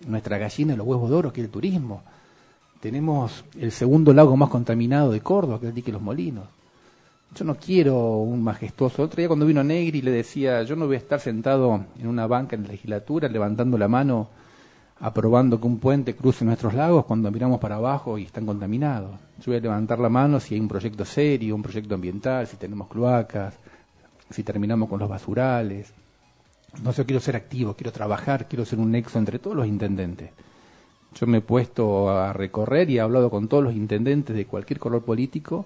nuestra 0.05 0.37
gallina 0.37 0.75
y 0.75 0.77
los 0.77 0.85
huevos 0.85 1.09
de 1.09 1.15
oro, 1.15 1.33
que 1.33 1.41
es 1.41 1.45
el 1.45 1.51
turismo. 1.51 2.03
Tenemos 2.81 3.43
el 3.59 3.71
segundo 3.71 4.13
lago 4.13 4.37
más 4.37 4.49
contaminado 4.49 5.11
de 5.11 5.21
Córdoba, 5.21 5.59
que 5.59 5.65
es 5.65 5.69
el 5.69 5.75
dique 5.75 5.91
Los 5.91 6.03
Molinos. 6.03 6.45
Yo 7.35 7.45
no 7.45 7.55
quiero 7.55 8.17
un 8.17 8.43
majestuoso. 8.43 9.01
Otro 9.01 9.17
día 9.17 9.27
cuando 9.27 9.45
vino 9.47 9.63
Negri 9.63 10.01
le 10.01 10.11
decía, 10.11 10.61
yo 10.63 10.75
no 10.75 10.85
voy 10.85 10.95
a 10.95 10.99
estar 10.99 11.19
sentado 11.19 11.85
en 11.97 12.07
una 12.07 12.27
banca 12.27 12.55
en 12.55 12.63
la 12.63 12.69
legislatura 12.69 13.27
levantando 13.27 13.77
la 13.77 13.87
mano 13.87 14.29
aprobando 14.99 15.59
que 15.59 15.67
un 15.67 15.79
puente 15.79 16.15
cruce 16.15 16.45
nuestros 16.45 16.73
lagos 16.75 17.05
cuando 17.05 17.31
miramos 17.31 17.59
para 17.59 17.75
abajo 17.75 18.17
y 18.17 18.23
están 18.23 18.45
contaminados. 18.45 19.19
Yo 19.39 19.45
voy 19.47 19.57
a 19.57 19.61
levantar 19.61 19.99
la 19.99 20.09
mano 20.09 20.39
si 20.39 20.53
hay 20.53 20.61
un 20.61 20.67
proyecto 20.67 21.03
serio, 21.05 21.55
un 21.55 21.63
proyecto 21.63 21.95
ambiental, 21.95 22.45
si 22.47 22.55
tenemos 22.55 22.87
cloacas, 22.87 23.55
si 24.29 24.43
terminamos 24.43 24.87
con 24.87 24.99
los 24.99 25.09
basurales. 25.09 25.91
No 26.83 26.91
yo 26.91 27.05
quiero 27.05 27.19
ser 27.19 27.35
activo, 27.35 27.73
quiero 27.73 27.91
trabajar, 27.91 28.47
quiero 28.47 28.63
ser 28.63 28.79
un 28.79 28.91
nexo 28.91 29.17
entre 29.17 29.39
todos 29.39 29.57
los 29.57 29.67
intendentes. 29.67 30.29
Yo 31.15 31.27
me 31.27 31.39
he 31.39 31.41
puesto 31.41 32.09
a 32.09 32.31
recorrer 32.31 32.89
y 32.89 32.97
he 32.97 33.01
hablado 33.01 33.29
con 33.29 33.47
todos 33.47 33.63
los 33.63 33.73
intendentes 33.73 34.35
de 34.35 34.45
cualquier 34.45 34.79
color 34.79 35.03
político 35.03 35.65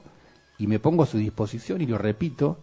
y 0.57 0.67
me 0.67 0.79
pongo 0.79 1.03
a 1.03 1.07
su 1.07 1.17
disposición 1.17 1.81
y 1.81 1.85
lo 1.85 1.97
repito 1.97 2.57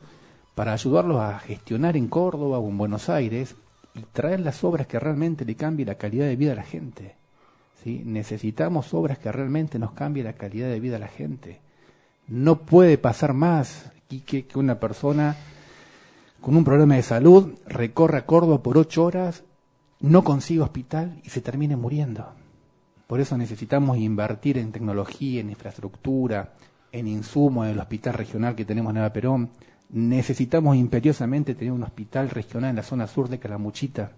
para 0.54 0.72
ayudarlos 0.72 1.20
a 1.20 1.38
gestionar 1.38 1.96
en 1.96 2.08
Córdoba 2.08 2.58
o 2.58 2.68
en 2.68 2.78
Buenos 2.78 3.08
Aires 3.08 3.56
y 3.94 4.00
traer 4.12 4.40
las 4.40 4.64
obras 4.64 4.86
que 4.86 4.98
realmente 4.98 5.44
le 5.44 5.54
cambien 5.54 5.88
la 5.88 5.96
calidad 5.96 6.26
de 6.26 6.36
vida 6.36 6.52
a 6.52 6.56
la 6.56 6.62
gente. 6.64 7.14
¿sí? 7.82 8.02
Necesitamos 8.04 8.94
obras 8.94 9.18
que 9.18 9.30
realmente 9.30 9.78
nos 9.78 9.92
cambien 9.92 10.26
la 10.26 10.34
calidad 10.34 10.68
de 10.68 10.80
vida 10.80 10.96
a 10.96 11.00
la 11.00 11.08
gente. 11.08 11.60
No 12.26 12.60
puede 12.60 12.98
pasar 12.98 13.32
más 13.34 13.90
que, 14.08 14.46
que 14.46 14.58
una 14.58 14.78
persona 14.78 15.36
con 16.40 16.56
un 16.56 16.64
problema 16.64 16.96
de 16.96 17.02
salud 17.02 17.54
recorra 17.66 18.26
Córdoba 18.26 18.62
por 18.62 18.76
ocho 18.76 19.04
horas, 19.04 19.44
no 20.00 20.24
consiga 20.24 20.64
hospital 20.64 21.20
y 21.24 21.30
se 21.30 21.40
termine 21.40 21.76
muriendo. 21.76 22.26
Por 23.06 23.20
eso 23.20 23.38
necesitamos 23.38 23.98
invertir 23.98 24.58
en 24.58 24.72
tecnología, 24.72 25.40
en 25.40 25.50
infraestructura, 25.50 26.52
en 26.94 27.08
insumo 27.08 27.64
en 27.64 27.72
el 27.72 27.80
hospital 27.80 28.14
regional 28.14 28.54
que 28.54 28.64
tenemos 28.64 28.90
en 28.90 28.94
Nueva 28.94 29.12
Perón. 29.12 29.50
Necesitamos 29.90 30.76
imperiosamente 30.76 31.54
tener 31.54 31.72
un 31.72 31.82
hospital 31.82 32.30
regional 32.30 32.70
en 32.70 32.76
la 32.76 32.82
zona 32.82 33.08
sur 33.08 33.28
de 33.28 33.40
Calamuchita. 33.40 34.12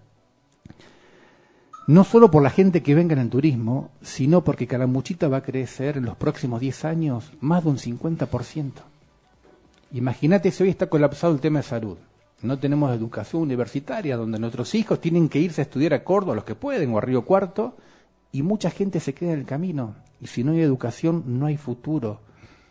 No 1.87 2.03
solo 2.03 2.29
por 2.29 2.43
la 2.43 2.51
gente 2.51 2.83
que 2.83 2.93
venga 2.93 3.13
en 3.13 3.19
el 3.19 3.29
turismo, 3.29 3.89
sino 4.01 4.43
porque 4.43 4.67
Calamuchita 4.67 5.27
va 5.27 5.37
a 5.37 5.43
crecer 5.43 5.97
en 5.97 6.05
los 6.05 6.17
próximos 6.17 6.59
10 6.59 6.85
años 6.85 7.31
más 7.41 7.63
de 7.63 7.69
un 7.69 7.77
50%. 7.77 8.71
Imagínate 9.93 10.51
si 10.51 10.63
hoy 10.63 10.69
está 10.69 10.87
colapsado 10.87 11.33
el 11.33 11.39
tema 11.39 11.59
de 11.59 11.63
salud. 11.63 11.97
no 12.43 12.59
tenemos 12.59 12.95
educación 12.95 13.41
universitaria, 13.41 14.17
donde 14.17 14.37
nuestros 14.37 14.75
hijos 14.75 15.01
tienen 15.01 15.29
que 15.29 15.39
irse 15.39 15.61
a 15.61 15.63
estudiar 15.63 15.95
a 15.95 16.03
Córdoba, 16.03 16.35
los 16.35 16.43
que 16.43 16.53
pueden, 16.53 16.93
o 16.93 16.99
a 16.99 17.01
Río 17.01 17.25
Cuarto, 17.25 17.75
y 18.31 18.43
mucha 18.43 18.69
gente 18.69 18.99
se 18.99 19.15
queda 19.15 19.33
en 19.33 19.39
el 19.39 19.45
camino. 19.45 19.95
Y 20.21 20.27
si 20.27 20.43
no 20.43 20.51
hay 20.51 20.61
educación, 20.61 21.23
no 21.25 21.47
hay 21.47 21.57
futuro. 21.57 22.19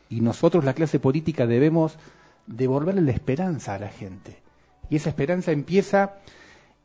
Y 0.09 0.21
nosotros, 0.21 0.65
la 0.65 0.75
clase 0.75 0.99
política, 0.99 1.47
debemos 1.47 1.99
devolverle 2.47 3.03
la 3.03 3.13
esperanza 3.13 3.75
a 3.75 3.79
la 3.79 3.89
gente. 3.89 4.43
Y 4.89 4.97
esa 4.97 5.11
esperanza 5.11 5.53
empieza 5.53 6.15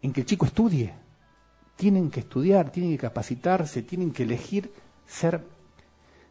en 0.02 0.14
que 0.14 0.22
el 0.22 0.26
chico 0.26 0.46
estudie. 0.46 0.94
Tienen 1.76 2.10
que 2.10 2.22
estudiar, 2.22 2.72
tienen 2.72 2.92
que 2.92 2.98
capacitarse, 2.98 3.84
tienen 3.84 4.12
que 4.12 4.24
elegir 4.24 4.72
ser... 5.06 5.44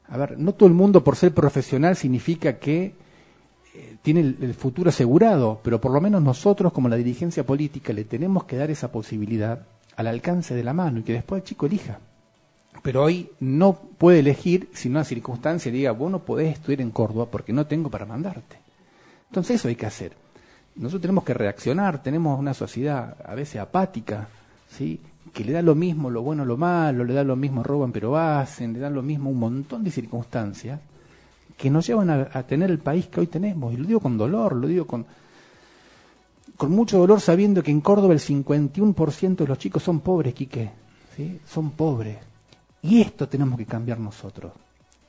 A 0.08 0.16
ver, 0.16 0.38
no 0.38 0.54
todo 0.54 0.68
el 0.68 0.74
mundo 0.74 1.04
por 1.04 1.14
ser 1.14 1.32
profesional 1.32 1.94
significa 1.94 2.58
que 2.58 2.94
eh, 3.74 3.96
tiene 4.02 4.20
el, 4.20 4.54
futuro 4.54 4.90
asegurado, 4.90 5.60
pero 5.62 5.80
por 5.80 5.92
lo 5.92 6.00
menos 6.00 6.20
nosotros 6.20 6.72
como 6.72 6.88
la 6.88 6.96
dirigencia 6.96 7.46
política 7.46 7.92
le 7.92 8.04
tenemos 8.04 8.44
que 8.44 8.56
dar 8.56 8.70
esa 8.72 8.90
posibilidad 8.90 9.66
al 9.94 10.08
alcance 10.08 10.54
de 10.54 10.64
la 10.64 10.72
mano 10.72 10.98
y 10.98 11.02
que 11.04 11.12
después 11.12 11.42
el 11.42 11.48
chico 11.48 11.66
elija. 11.66 12.00
Pero 12.82 13.02
hoy 13.04 13.30
no 13.40 13.74
puede 13.74 14.20
elegir 14.20 14.70
si 14.72 14.88
una 14.88 15.04
circunstancia 15.04 15.70
diga, 15.70 15.92
vos 15.92 16.10
no 16.10 16.20
podés 16.20 16.54
estudiar 16.54 16.80
en 16.80 16.90
Córdoba 16.90 17.26
porque 17.30 17.52
no 17.52 17.66
tengo 17.66 17.90
para 17.90 18.06
mandarte. 18.06 18.58
Entonces 19.28 19.56
eso 19.56 19.68
hay 19.68 19.76
que 19.76 19.86
hacer. 19.86 20.12
Nosotros 20.76 21.02
tenemos 21.02 21.24
que 21.24 21.34
reaccionar, 21.34 22.02
tenemos 22.02 22.38
una 22.38 22.54
sociedad 22.54 23.16
a 23.24 23.34
veces 23.34 23.60
apática, 23.60 24.28
¿sí? 24.70 25.00
que 25.32 25.44
le 25.44 25.52
da 25.52 25.62
lo 25.62 25.74
mismo 25.74 26.10
lo 26.10 26.22
bueno 26.22 26.44
lo 26.44 26.56
malo, 26.56 27.04
le 27.04 27.14
da 27.14 27.22
lo 27.22 27.36
mismo 27.36 27.62
roban 27.62 27.92
pero 27.92 28.16
hacen, 28.16 28.72
le 28.72 28.78
da 28.80 28.90
lo 28.90 29.02
mismo 29.02 29.30
un 29.30 29.38
montón 29.38 29.84
de 29.84 29.90
circunstancias 29.90 30.80
que 31.56 31.68
nos 31.68 31.86
llevan 31.86 32.08
a, 32.08 32.42
tener 32.44 32.70
el 32.70 32.78
país 32.78 33.08
que 33.08 33.20
hoy 33.20 33.26
tenemos. 33.26 33.74
Y 33.74 33.76
lo 33.76 33.84
digo 33.84 34.00
con 34.00 34.16
dolor, 34.16 34.56
lo 34.56 34.66
digo 34.66 34.86
con, 34.86 35.04
con 36.56 36.70
mucho 36.70 36.98
dolor 36.98 37.20
sabiendo 37.20 37.62
que 37.62 37.70
en 37.70 37.82
Córdoba 37.82 38.14
el 38.14 38.20
51% 38.20 39.36
de 39.36 39.46
los 39.46 39.58
chicos 39.58 39.82
son 39.82 40.00
pobres, 40.00 40.32
Quique. 40.32 40.70
¿sí? 41.14 41.38
Son 41.46 41.72
pobres. 41.72 42.16
Y 42.82 43.00
esto 43.00 43.28
tenemos 43.28 43.58
que 43.58 43.66
cambiar 43.66 43.98
nosotros. 43.98 44.52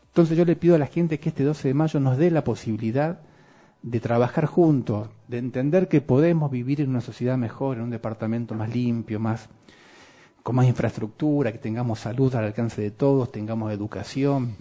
Entonces 0.08 0.38
yo 0.38 0.44
le 0.44 0.56
pido 0.56 0.76
a 0.76 0.80
la 0.80 0.88
gente 0.88 1.20
que 1.20 1.30
este 1.30 1.44
12 1.44 1.70
de 1.70 1.74
mayo 1.74 2.00
nos 2.00 2.18
dé 2.18 2.32
la 2.32 2.44
posibilidad 2.44 3.20
de 3.82 4.00
trabajar 4.00 4.46
juntos, 4.46 5.10
de 5.28 5.38
entender 5.38 5.88
que 5.88 6.02
podemos 6.02 6.52
vivir 6.52 6.82
en 6.82 6.90
una 6.90 7.02
sociedad 7.02 7.38
mejor, 7.38 7.78
en 7.78 7.84
un 7.84 7.90
departamento 7.90 8.54
más 8.54 8.74
limpio, 8.74 9.20
más 9.20 9.50
con 10.44 10.56
más 10.56 10.66
infraestructura, 10.66 11.52
que 11.52 11.60
tengamos 11.60 12.00
salud 12.00 12.34
al 12.36 12.46
alcance 12.46 12.82
de 12.82 12.92
todos, 12.92 13.32
tengamos 13.32 13.72
educación, 13.72 14.56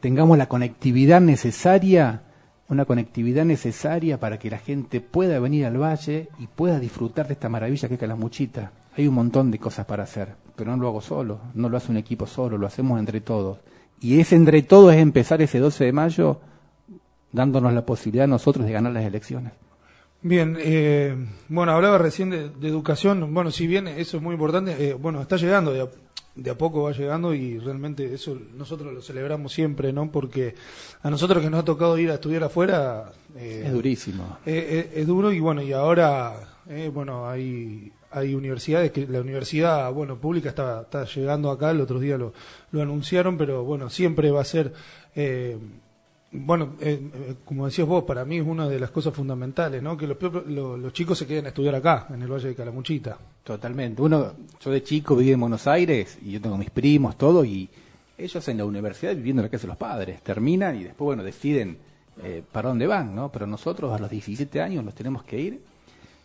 tengamos 0.00 0.38
la 0.38 0.48
conectividad 0.48 1.20
necesaria, 1.20 2.22
una 2.68 2.84
conectividad 2.84 3.44
necesaria 3.44 4.18
para 4.18 4.38
que 4.38 4.50
la 4.50 4.58
gente 4.58 5.00
pueda 5.00 5.38
venir 5.38 5.66
al 5.66 5.80
valle 5.80 6.28
y 6.38 6.46
pueda 6.46 6.78
disfrutar 6.78 7.26
de 7.26 7.34
esta 7.34 7.48
maravilla 7.48 7.88
que 7.88 7.94
es 7.94 8.00
Calamuchita. 8.00 8.72
Hay 8.96 9.06
un 9.06 9.14
montón 9.14 9.50
de 9.50 9.58
cosas 9.58 9.86
para 9.86 10.04
hacer, 10.04 10.34
pero 10.60 10.76
no 10.76 10.82
lo 10.82 10.88
hago 10.88 11.00
solo, 11.00 11.40
no 11.54 11.70
lo 11.70 11.78
hace 11.78 11.90
un 11.90 11.96
equipo 11.96 12.26
solo, 12.26 12.58
lo 12.58 12.66
hacemos 12.66 12.98
entre 12.98 13.22
todos. 13.22 13.60
Y 13.98 14.20
ese 14.20 14.36
entre 14.36 14.60
todos 14.60 14.92
es 14.92 15.00
empezar 15.00 15.40
ese 15.40 15.58
12 15.58 15.86
de 15.86 15.92
mayo 15.92 16.38
dándonos 17.32 17.72
la 17.72 17.86
posibilidad 17.86 18.28
nosotros 18.28 18.66
de 18.66 18.72
ganar 18.72 18.92
las 18.92 19.06
elecciones. 19.06 19.54
Bien, 20.20 20.58
eh, 20.60 21.16
bueno, 21.48 21.72
hablaba 21.72 21.96
recién 21.96 22.28
de, 22.28 22.68
educación, 22.68 23.32
bueno, 23.32 23.50
si 23.50 23.66
bien 23.66 23.88
eso 23.88 24.18
es 24.18 24.22
muy 24.22 24.34
importante, 24.34 24.90
eh, 24.90 24.92
bueno, 24.92 25.22
está 25.22 25.38
llegando 25.38 25.72
de 25.72 26.50
a, 26.50 26.54
poco 26.58 26.82
va 26.82 26.92
llegando 26.92 27.32
y 27.32 27.58
realmente 27.58 28.12
eso 28.12 28.38
nosotros 28.54 28.92
lo 28.92 29.00
celebramos 29.00 29.54
siempre, 29.54 29.94
¿no? 29.94 30.12
Porque 30.12 30.56
a 31.02 31.08
nosotros 31.08 31.42
que 31.42 31.48
nos 31.48 31.60
ha 31.60 31.64
tocado 31.64 31.96
ir 31.96 32.10
a 32.10 32.14
estudiar 32.14 32.44
afuera... 32.44 33.12
Eh, 33.34 33.62
es 33.64 33.72
durísimo. 33.72 34.36
es 34.44 35.06
duro 35.06 35.32
y 35.32 35.40
bueno, 35.40 35.62
y 35.62 35.72
ahora, 35.72 36.34
bueno, 36.92 37.28
hay 37.28 37.92
hay 38.12 38.34
universidades 38.34 38.90
que 38.90 39.06
la 39.06 39.20
universidad 39.20 39.92
bueno 39.92 40.16
pública 40.18 40.48
está, 40.48 40.82
está 40.82 41.04
llegando 41.04 41.48
acá 41.50 41.70
el 41.70 41.80
otro 41.80 42.00
día 42.00 42.18
lo, 42.18 42.32
lo 42.72 42.82
anunciaron 42.82 43.38
pero 43.38 43.62
bueno 43.62 43.88
siempre 43.88 44.32
va 44.32 44.40
a 44.40 44.44
ser 44.44 44.72
eh, 45.14 45.56
bueno, 46.32 46.76
eh, 46.80 47.10
eh, 47.12 47.34
como 47.44 47.66
decías 47.66 47.88
vos, 47.88 48.04
para 48.04 48.24
mí 48.24 48.38
es 48.38 48.46
una 48.46 48.68
de 48.68 48.78
las 48.78 48.90
cosas 48.90 49.12
fundamentales, 49.12 49.82
¿no? 49.82 49.96
Que 49.96 50.06
los, 50.06 50.16
los, 50.46 50.92
chicos 50.92 51.18
se 51.18 51.26
queden 51.26 51.46
a 51.46 51.48
estudiar 51.48 51.74
acá, 51.74 52.06
en 52.10 52.22
el 52.22 52.30
Valle 52.30 52.48
de 52.48 52.54
Calamuchita. 52.54 53.18
Totalmente. 53.42 54.00
Uno, 54.00 54.34
yo 54.60 54.70
de 54.70 54.82
chico 54.82 55.16
viví 55.16 55.32
en 55.32 55.40
Buenos 55.40 55.66
Aires 55.66 56.18
y 56.22 56.32
yo 56.32 56.40
tengo 56.40 56.56
mis 56.56 56.70
primos, 56.70 57.18
todo, 57.18 57.44
y 57.44 57.68
ellos 58.16 58.46
en 58.48 58.58
la 58.58 58.64
universidad 58.64 59.14
viviendo 59.16 59.42
en 59.42 59.46
la 59.46 59.50
casa 59.50 59.62
de 59.62 59.68
los 59.68 59.76
padres, 59.76 60.22
terminan 60.22 60.76
y 60.76 60.84
después, 60.84 61.06
bueno, 61.06 61.24
deciden 61.24 61.78
eh, 62.22 62.44
para 62.52 62.68
dónde 62.68 62.86
van, 62.86 63.14
¿no? 63.14 63.32
Pero 63.32 63.46
nosotros 63.48 63.92
a 63.92 63.98
los 63.98 64.10
17 64.10 64.60
años 64.60 64.84
nos 64.84 64.94
tenemos 64.94 65.24
que 65.24 65.40
ir. 65.40 65.60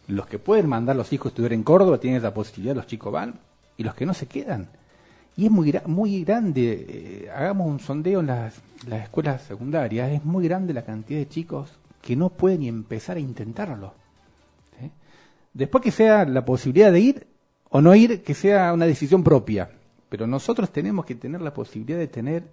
Los 0.07 0.27
que 0.27 0.39
pueden 0.39 0.67
mandar 0.67 0.95
los 0.95 1.11
hijos 1.13 1.27
a 1.27 1.29
estudiar 1.29 1.53
en 1.53 1.63
Córdoba 1.63 1.99
tienen 1.99 2.19
esa 2.19 2.33
posibilidad, 2.33 2.75
los 2.75 2.87
chicos 2.87 3.11
van, 3.11 3.39
y 3.77 3.83
los 3.83 3.95
que 3.95 4.05
no 4.05 4.13
se 4.13 4.27
quedan. 4.27 4.69
Y 5.35 5.45
es 5.45 5.51
muy, 5.51 5.73
muy 5.87 6.23
grande, 6.23 7.29
hagamos 7.35 7.67
un 7.67 7.79
sondeo 7.79 8.21
en 8.21 8.27
las 8.27 8.61
las 8.87 9.03
escuelas 9.03 9.41
secundarias 9.41 10.11
es 10.11 10.23
muy 10.23 10.47
grande 10.47 10.73
la 10.73 10.83
cantidad 10.83 11.19
de 11.19 11.27
chicos 11.27 11.71
que 12.01 12.15
no 12.15 12.29
pueden 12.29 12.63
empezar 12.63 13.17
a 13.17 13.19
intentarlo. 13.19 13.93
Después 15.53 15.83
que 15.83 15.91
sea 15.91 16.25
la 16.25 16.43
posibilidad 16.43 16.91
de 16.91 16.99
ir 16.99 17.27
o 17.69 17.81
no 17.81 17.95
ir, 17.95 18.21
que 18.23 18.33
sea 18.33 18.73
una 18.73 18.85
decisión 18.85 19.23
propia. 19.23 19.69
Pero 20.09 20.27
nosotros 20.27 20.69
tenemos 20.69 21.05
que 21.05 21.15
tener 21.15 21.41
la 21.41 21.53
posibilidad 21.53 21.97
de 21.97 22.07
tener, 22.07 22.43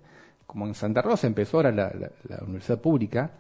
como 0.47 0.67
en 0.67 0.75
Santa 0.75 1.03
Rosa 1.03 1.27
empezó 1.27 1.59
ahora 1.59 1.73
la, 1.73 1.93
la 2.29 2.45
universidad 2.45 2.81
pública, 2.81 3.33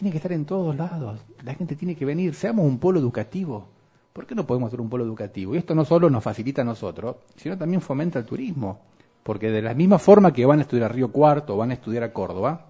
tiene 0.00 0.12
que 0.12 0.16
estar 0.16 0.32
en 0.32 0.46
todos 0.46 0.74
lados. 0.74 1.20
La 1.44 1.54
gente 1.54 1.76
tiene 1.76 1.94
que 1.94 2.06
venir. 2.06 2.34
Seamos 2.34 2.64
un 2.64 2.78
polo 2.78 2.98
educativo. 2.98 3.68
¿Por 4.14 4.26
qué 4.26 4.34
no 4.34 4.46
podemos 4.46 4.70
ser 4.70 4.80
un 4.80 4.88
polo 4.88 5.04
educativo? 5.04 5.54
Y 5.54 5.58
esto 5.58 5.74
no 5.74 5.84
solo 5.84 6.08
nos 6.08 6.24
facilita 6.24 6.62
a 6.62 6.64
nosotros, 6.64 7.16
sino 7.36 7.58
también 7.58 7.82
fomenta 7.82 8.18
el 8.18 8.24
turismo. 8.24 8.80
Porque 9.22 9.50
de 9.50 9.60
la 9.60 9.74
misma 9.74 9.98
forma 9.98 10.32
que 10.32 10.46
van 10.46 10.60
a 10.60 10.62
estudiar 10.62 10.86
a 10.90 10.94
Río 10.94 11.12
Cuarto 11.12 11.54
van 11.54 11.70
a 11.70 11.74
estudiar 11.74 12.02
a 12.02 12.14
Córdoba, 12.14 12.68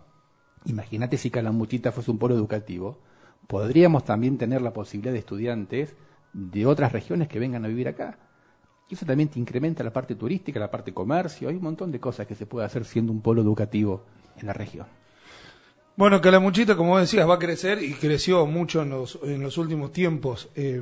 imagínate 0.64 1.16
si 1.16 1.30
Calamuchita 1.30 1.92
fuese 1.92 2.10
un 2.10 2.18
polo 2.18 2.34
educativo, 2.34 2.98
podríamos 3.46 4.04
también 4.04 4.36
tener 4.36 4.60
la 4.60 4.72
posibilidad 4.72 5.12
de 5.12 5.20
estudiantes 5.20 5.94
de 6.32 6.66
otras 6.66 6.90
regiones 6.90 7.28
que 7.28 7.38
vengan 7.38 7.64
a 7.64 7.68
vivir 7.68 7.86
acá. 7.86 8.18
Y 8.88 8.94
eso 8.94 9.06
también 9.06 9.28
te 9.28 9.38
incrementa 9.38 9.84
la 9.84 9.92
parte 9.92 10.16
turística, 10.16 10.58
la 10.58 10.68
parte 10.68 10.92
comercio, 10.92 11.48
hay 11.48 11.54
un 11.54 11.62
montón 11.62 11.92
de 11.92 12.00
cosas 12.00 12.26
que 12.26 12.34
se 12.34 12.46
puede 12.46 12.66
hacer 12.66 12.84
siendo 12.84 13.12
un 13.12 13.20
polo 13.20 13.40
educativo 13.40 14.02
en 14.36 14.48
la 14.48 14.52
región. 14.52 14.86
Bueno, 16.00 16.18
Calamuchita, 16.22 16.76
como 16.76 16.98
decías, 16.98 17.28
va 17.28 17.34
a 17.34 17.38
crecer 17.38 17.82
y 17.82 17.92
creció 17.92 18.46
mucho 18.46 18.80
en 18.80 18.88
los, 18.88 19.18
en 19.22 19.42
los 19.42 19.58
últimos 19.58 19.92
tiempos. 19.92 20.48
Eh, 20.54 20.80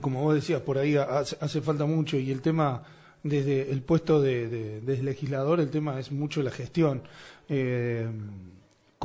como 0.00 0.22
vos 0.22 0.36
decías, 0.36 0.62
por 0.62 0.78
ahí 0.78 0.96
hace 0.96 1.60
falta 1.60 1.84
mucho 1.84 2.16
y 2.16 2.30
el 2.30 2.40
tema 2.40 2.82
desde 3.22 3.70
el 3.70 3.82
puesto 3.82 4.22
de, 4.22 4.80
legislador 5.02 5.60
el 5.60 5.68
tema 5.68 6.00
es 6.00 6.12
mucho 6.12 6.42
la 6.42 6.50
gestión. 6.50 7.02
Eh, 7.50 8.08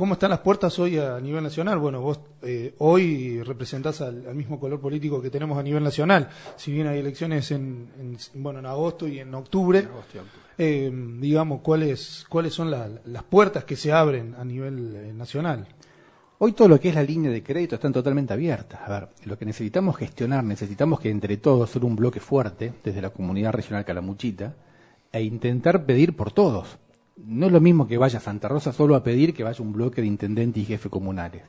¿Cómo 0.00 0.14
están 0.14 0.30
las 0.30 0.38
puertas 0.38 0.78
hoy 0.78 0.96
a 0.96 1.20
nivel 1.20 1.42
nacional? 1.42 1.78
Bueno, 1.78 2.00
vos 2.00 2.20
eh, 2.40 2.74
hoy 2.78 3.42
representás 3.42 4.00
al, 4.00 4.34
mismo 4.34 4.58
color 4.58 4.80
político 4.80 5.20
que 5.20 5.28
tenemos 5.28 5.58
a 5.58 5.62
nivel 5.62 5.84
nacional. 5.84 6.26
Si 6.56 6.72
bien 6.72 6.86
hay 6.86 7.00
elecciones 7.00 7.50
en, 7.50 8.16
bueno 8.32 8.60
en 8.60 8.64
agosto 8.64 9.06
y 9.06 9.18
en 9.18 9.34
octubre, 9.34 9.86
eh, 10.56 10.90
digamos 11.20 11.60
cuáles 11.60 12.24
cuáles 12.30 12.54
son 12.54 12.70
las 12.70 13.22
puertas 13.24 13.64
que 13.64 13.76
se 13.76 13.92
abren 13.92 14.34
a 14.38 14.42
nivel 14.42 15.14
nacional. 15.18 15.68
Hoy 16.38 16.52
todo 16.52 16.68
lo 16.68 16.80
que 16.80 16.88
es 16.88 16.94
la 16.94 17.02
línea 17.02 17.30
de 17.30 17.42
crédito 17.42 17.74
están 17.74 17.92
totalmente 17.92 18.32
abiertas. 18.32 18.80
A 18.82 18.88
ver, 18.88 19.08
lo 19.26 19.36
que 19.36 19.44
necesitamos 19.44 19.98
gestionar, 19.98 20.42
necesitamos 20.44 20.98
que 20.98 21.10
entre 21.10 21.36
todos 21.36 21.68
ser 21.68 21.84
un 21.84 21.94
bloque 21.94 22.20
fuerte 22.20 22.72
desde 22.82 23.02
la 23.02 23.10
comunidad 23.10 23.52
regional 23.52 23.84
Calamuchita 23.84 24.54
e 25.12 25.22
intentar 25.22 25.84
pedir 25.84 26.16
por 26.16 26.32
todos. 26.32 26.78
No 27.24 27.46
es 27.46 27.52
lo 27.52 27.60
mismo 27.60 27.86
que 27.86 27.98
vaya 27.98 28.20
Santa 28.20 28.48
Rosa 28.48 28.72
solo 28.72 28.94
a 28.96 29.02
pedir 29.02 29.34
que 29.34 29.44
vaya 29.44 29.62
un 29.62 29.72
bloque 29.72 30.00
de 30.00 30.06
intendentes 30.06 30.62
y 30.62 30.66
jefes 30.66 30.90
comunales. 30.90 31.42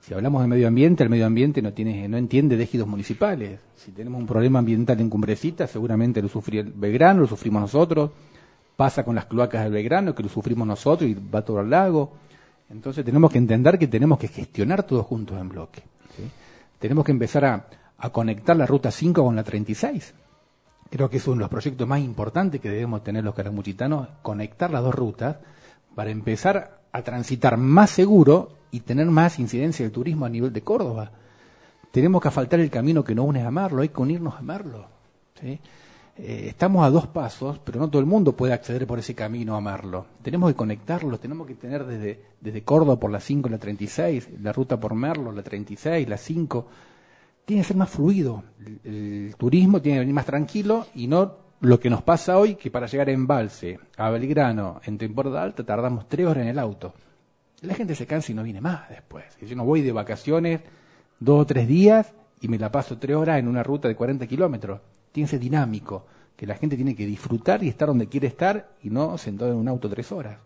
Si 0.00 0.14
hablamos 0.14 0.40
de 0.42 0.48
medio 0.48 0.68
ambiente, 0.68 1.02
el 1.02 1.10
medio 1.10 1.26
ambiente 1.26 1.60
no 1.60 1.72
tiene, 1.72 2.08
no 2.08 2.16
entiende 2.16 2.56
de 2.56 2.64
ejidos 2.64 2.88
municipales. 2.88 3.60
Si 3.76 3.92
tenemos 3.92 4.20
un 4.20 4.26
problema 4.26 4.60
ambiental 4.60 4.98
en 5.00 5.10
Cumbrecita, 5.10 5.66
seguramente 5.66 6.22
lo 6.22 6.28
sufre 6.28 6.60
el 6.60 6.72
Belgrano, 6.72 7.20
lo 7.20 7.26
sufrimos 7.26 7.60
nosotros. 7.60 8.10
Pasa 8.76 9.04
con 9.04 9.14
las 9.14 9.26
cloacas 9.26 9.64
del 9.64 9.72
Belgrano, 9.72 10.14
que 10.14 10.22
lo 10.22 10.30
sufrimos 10.30 10.66
nosotros 10.66 11.10
y 11.10 11.14
va 11.14 11.44
todo 11.44 11.58
al 11.58 11.68
lago 11.68 12.12
entonces 12.70 13.04
tenemos 13.04 13.32
que 13.32 13.38
entender 13.38 13.78
que 13.78 13.88
tenemos 13.88 14.18
que 14.18 14.28
gestionar 14.28 14.84
todos 14.84 15.04
juntos 15.04 15.38
en 15.40 15.48
bloque. 15.48 15.82
Tenemos 16.78 17.04
que 17.04 17.12
empezar 17.12 17.44
a, 17.44 17.66
conectar 18.10 18.56
la 18.56 18.64
ruta 18.64 18.90
5 18.90 19.22
con 19.22 19.36
la 19.36 19.42
36. 19.42 20.14
Creo 20.90 21.08
que 21.08 21.18
es 21.18 21.26
uno 21.26 21.36
de 21.36 21.40
los 21.42 21.50
proyectos 21.50 21.86
más 21.86 22.00
importantes 22.00 22.60
que 22.60 22.68
debemos 22.68 23.04
tener 23.04 23.22
los 23.22 23.34
caramuchitanos, 23.34 24.08
conectar 24.22 24.70
las 24.70 24.82
dos 24.82 24.94
rutas 24.94 25.36
para 25.94 26.10
empezar 26.10 26.80
a 26.92 27.02
transitar 27.02 27.56
más 27.56 27.90
seguro 27.90 28.58
y 28.72 28.80
tener 28.80 29.06
más 29.06 29.38
incidencia 29.38 29.84
del 29.84 29.92
turismo 29.92 30.26
a 30.26 30.28
nivel 30.28 30.52
de 30.52 30.62
Córdoba. 30.62 31.12
Tenemos 31.92 32.20
que 32.20 32.28
asfaltar 32.28 32.60
el 32.60 32.70
camino 32.70 33.04
que 33.04 33.14
nos 33.14 33.26
une 33.26 33.42
a 33.42 33.48
amarlo, 33.48 33.82
hay 33.82 33.88
que 33.88 34.00
unirnos 34.00 34.34
a 34.34 34.38
amarlo. 34.38 34.86
¿sí? 35.40 35.60
Eh, 36.16 36.48
estamos 36.48 36.84
a 36.84 36.90
dos 36.90 37.06
pasos, 37.06 37.60
pero 37.64 37.80
no 37.80 37.88
todo 37.88 38.00
el 38.00 38.06
mundo 38.06 38.36
puede 38.36 38.52
acceder 38.52 38.86
por 38.86 38.98
ese 38.98 39.14
camino 39.14 39.54
a 39.54 39.58
amarlo. 39.58 40.06
Tenemos 40.22 40.50
que 40.50 40.56
conectarlo, 40.56 41.18
tenemos 41.18 41.46
que 41.46 41.54
tener 41.54 41.84
desde, 41.84 42.20
desde 42.40 42.62
Córdoba 42.62 42.98
por 42.98 43.10
la 43.10 43.20
5, 43.20 43.48
la 43.48 43.58
36, 43.58 44.28
la 44.42 44.52
ruta 44.52 44.78
por 44.78 44.94
Merlo, 44.94 45.32
la 45.32 45.42
36, 45.42 46.08
la 46.08 46.16
5. 46.16 46.66
Tiene 47.44 47.62
que 47.62 47.68
ser 47.68 47.76
más 47.76 47.90
fluido. 47.90 48.42
El, 48.84 49.34
turismo 49.36 49.80
tiene 49.80 49.96
que 49.96 50.00
venir 50.00 50.14
más 50.14 50.26
tranquilo 50.26 50.86
y 50.94 51.06
no 51.06 51.36
lo 51.60 51.78
que 51.78 51.90
nos 51.90 52.02
pasa 52.02 52.38
hoy, 52.38 52.54
que 52.54 52.70
para 52.70 52.86
llegar 52.86 53.08
a 53.08 53.12
Embalse, 53.12 53.78
a 53.96 54.10
Belgrano, 54.10 54.80
en 54.84 54.96
temporada 54.96 55.42
alta, 55.42 55.64
tardamos 55.64 56.08
tres 56.08 56.26
horas 56.26 56.42
en 56.42 56.48
el 56.48 56.58
auto. 56.58 56.94
La 57.62 57.74
gente 57.74 57.94
se 57.94 58.06
cansa 58.06 58.32
y 58.32 58.34
no 58.34 58.42
viene 58.42 58.60
más 58.60 58.88
después. 58.88 59.24
Yo 59.42 59.54
no 59.54 59.64
voy 59.64 59.82
de 59.82 59.92
vacaciones 59.92 60.62
dos 61.18 61.42
o 61.42 61.46
tres 61.46 61.68
días 61.68 62.14
y 62.40 62.48
me 62.48 62.58
la 62.58 62.72
paso 62.72 62.98
tres 62.98 63.16
horas 63.16 63.38
en 63.38 63.48
una 63.48 63.62
ruta 63.62 63.88
de 63.88 63.94
40 63.94 64.26
kilómetros. 64.26 64.80
Tiene 65.12 65.26
que 65.26 65.32
ser 65.32 65.40
dinámico, 65.40 66.06
que 66.36 66.46
la 66.46 66.54
gente 66.54 66.76
tiene 66.76 66.96
que 66.96 67.04
disfrutar 67.04 67.62
y 67.62 67.68
estar 67.68 67.88
donde 67.88 68.08
quiere 68.08 68.28
estar 68.28 68.76
y 68.82 68.88
no 68.88 69.18
sentado 69.18 69.52
en 69.52 69.58
un 69.58 69.68
auto 69.68 69.90
tres 69.90 70.10
horas. 70.12 70.38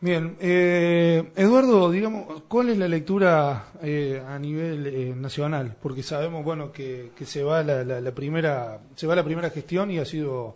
Bien, 0.00 0.36
eh, 0.38 1.32
Eduardo, 1.34 1.90
digamos, 1.90 2.42
¿cuál 2.46 2.68
es 2.68 2.78
la 2.78 2.86
lectura 2.86 3.72
eh, 3.82 4.22
a 4.24 4.38
nivel 4.38 4.86
eh, 4.86 5.12
nacional? 5.16 5.74
Porque 5.82 6.04
sabemos, 6.04 6.44
bueno, 6.44 6.70
que, 6.70 7.10
se 7.24 7.42
va 7.42 7.64
la, 7.64 8.12
primera, 8.12 8.78
se 8.94 9.08
va 9.08 9.16
la 9.16 9.24
primera 9.24 9.50
gestión 9.50 9.90
y 9.90 9.98
ha 9.98 10.04
sido 10.04 10.54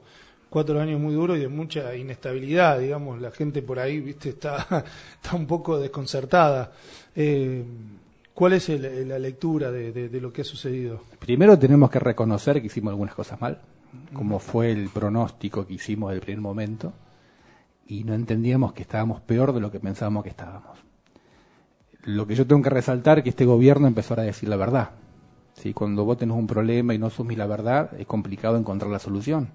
cuatro 0.48 0.80
años 0.80 1.00
muy 1.00 1.12
duros 1.12 1.38
y 1.38 1.40
de 1.40 1.48
mucha 1.48 1.96
inestabilidad, 1.96 2.78
digamos, 2.78 3.20
la 3.20 3.32
gente 3.32 3.62
por 3.62 3.80
ahí, 3.80 3.98
viste, 3.98 4.28
está, 4.28 4.84
está 5.20 5.34
un 5.34 5.48
poco 5.48 5.80
desconcertada. 5.80 6.70
¿Cuál 8.34 8.52
es 8.52 8.68
la 8.68 9.18
lectura 9.18 9.72
de, 9.72 10.20
lo 10.20 10.32
que 10.32 10.42
ha 10.42 10.44
sucedido? 10.44 11.00
Primero 11.18 11.58
tenemos 11.58 11.90
que 11.90 11.98
reconocer 11.98 12.60
que 12.60 12.68
hicimos 12.68 12.92
algunas 12.92 13.16
cosas 13.16 13.40
mal, 13.40 13.60
como 14.12 14.38
fue 14.38 14.70
el 14.70 14.88
pronóstico 14.88 15.66
que 15.66 15.74
hicimos 15.74 16.12
del 16.12 16.20
primer 16.20 16.40
momento 16.40 16.92
y 17.86 18.04
no 18.04 18.14
entendíamos 18.14 18.72
que 18.72 18.82
estábamos 18.82 19.20
peor 19.20 19.52
de 19.52 19.60
lo 19.60 19.70
que 19.70 19.80
pensábamos 19.80 20.24
que 20.24 20.30
estábamos. 20.30 20.78
Lo 22.04 22.26
que 22.26 22.34
yo 22.34 22.46
tengo 22.46 22.62
que 22.62 22.70
resaltar 22.70 23.18
es 23.18 23.24
que 23.24 23.30
este 23.30 23.44
gobierno 23.44 23.86
empezó 23.86 24.18
a 24.18 24.22
decir 24.22 24.48
la 24.48 24.56
verdad. 24.56 24.90
¿sí? 25.54 25.72
Cuando 25.72 26.04
vos 26.04 26.18
tenés 26.18 26.36
un 26.36 26.46
problema 26.46 26.94
y 26.94 26.98
no 26.98 27.06
asumís 27.06 27.38
la 27.38 27.46
verdad, 27.46 27.90
es 27.98 28.06
complicado 28.06 28.56
encontrar 28.56 28.90
la 28.90 28.98
solución. 28.98 29.48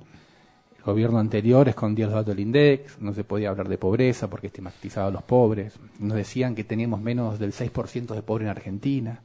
El 0.78 0.84
gobierno 0.84 1.20
anterior 1.20 1.68
escondía 1.68 2.06
los 2.06 2.16
datos 2.16 2.28
del 2.28 2.40
INDEX, 2.40 3.02
no 3.02 3.14
se 3.14 3.26
podía 3.26 3.50
hablar 3.50 3.68
de 3.68 3.78
pobreza 3.78 4.30
porque 4.30 4.48
estigmatizaba 4.48 5.08
a 5.08 5.12
los 5.12 5.24
pobres. 5.24 5.74
Nos 6.00 6.16
decían 6.16 6.56
que 6.56 6.64
teníamos 6.64 7.02
menos 7.02 7.40
del 7.40 7.52
6% 7.52 8.16
de 8.16 8.22
pobres 8.22 8.46
en 8.46 8.52
Argentina. 8.52 9.22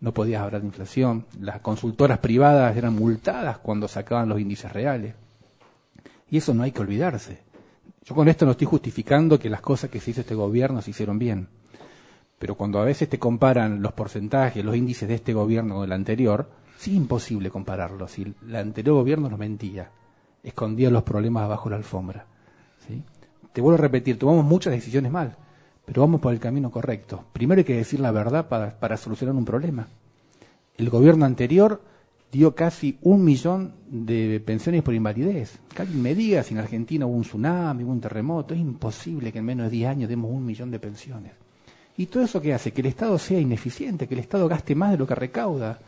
No 0.00 0.14
podías 0.14 0.42
hablar 0.42 0.60
de 0.60 0.68
inflación. 0.68 1.26
Las 1.40 1.60
consultoras 1.60 2.18
privadas 2.18 2.76
eran 2.76 2.94
multadas 2.94 3.58
cuando 3.58 3.88
sacaban 3.88 4.28
los 4.28 4.40
índices 4.40 4.72
reales. 4.72 5.14
Y 6.30 6.36
eso 6.36 6.54
no 6.54 6.62
hay 6.62 6.70
que 6.70 6.80
olvidarse. 6.80 7.49
Yo 8.02 8.14
con 8.14 8.28
esto 8.28 8.46
no 8.46 8.52
estoy 8.52 8.66
justificando 8.66 9.38
que 9.38 9.50
las 9.50 9.60
cosas 9.60 9.90
que 9.90 10.00
se 10.00 10.12
hizo 10.12 10.22
este 10.22 10.34
gobierno 10.34 10.80
se 10.80 10.90
hicieron 10.90 11.18
bien. 11.18 11.48
Pero 12.38 12.54
cuando 12.54 12.80
a 12.80 12.84
veces 12.84 13.08
te 13.08 13.18
comparan 13.18 13.82
los 13.82 13.92
porcentajes, 13.92 14.64
los 14.64 14.74
índices 14.74 15.06
de 15.06 15.16
este 15.16 15.34
gobierno 15.34 15.74
con 15.76 15.84
el 15.84 15.92
anterior, 15.92 16.48
sí 16.78 16.92
es 16.92 16.96
imposible 16.96 17.50
compararlos. 17.50 18.12
Si 18.12 18.22
el 18.22 18.56
anterior 18.56 18.96
gobierno 18.96 19.28
nos 19.28 19.38
mentía, 19.38 19.90
escondía 20.42 20.90
los 20.90 21.02
problemas 21.02 21.44
abajo 21.44 21.68
la 21.68 21.76
alfombra. 21.76 22.24
¿sí? 22.88 23.02
Te 23.52 23.60
vuelvo 23.60 23.78
a 23.78 23.82
repetir, 23.82 24.18
tomamos 24.18 24.46
muchas 24.46 24.72
decisiones 24.72 25.12
mal, 25.12 25.36
pero 25.84 26.00
vamos 26.00 26.22
por 26.22 26.32
el 26.32 26.40
camino 26.40 26.70
correcto. 26.70 27.26
Primero 27.34 27.58
hay 27.58 27.64
que 27.64 27.76
decir 27.76 28.00
la 28.00 28.12
verdad 28.12 28.48
para, 28.48 28.80
para 28.80 28.96
solucionar 28.96 29.36
un 29.36 29.44
problema. 29.44 29.88
El 30.78 30.88
gobierno 30.88 31.26
anterior 31.26 31.82
dio 32.30 32.54
casi 32.54 32.98
un 33.02 33.24
millón 33.24 33.72
de 33.88 34.40
pensiones 34.44 34.82
por 34.82 34.94
invalidez. 34.94 35.58
Que 35.74 35.84
me 35.84 36.14
diga 36.14 36.42
si 36.42 36.54
en 36.54 36.60
Argentina 36.60 37.06
hubo 37.06 37.16
un 37.16 37.22
tsunami, 37.22 37.84
hubo 37.84 37.92
un 37.92 38.00
terremoto. 38.00 38.54
Es 38.54 38.60
imposible 38.60 39.32
que 39.32 39.38
en 39.38 39.44
menos 39.44 39.66
de 39.66 39.70
10 39.70 39.90
años 39.90 40.08
demos 40.08 40.30
un 40.30 40.44
millón 40.44 40.70
de 40.70 40.78
pensiones. 40.78 41.32
¿Y 41.96 42.06
todo 42.06 42.22
eso 42.22 42.40
qué 42.40 42.54
hace? 42.54 42.72
Que 42.72 42.80
el 42.80 42.86
Estado 42.86 43.18
sea 43.18 43.38
ineficiente, 43.38 44.06
que 44.06 44.14
el 44.14 44.20
Estado 44.20 44.48
gaste 44.48 44.74
más 44.74 44.92
de 44.92 44.98
lo 44.98 45.06
que 45.06 45.14
recauda. 45.14 45.78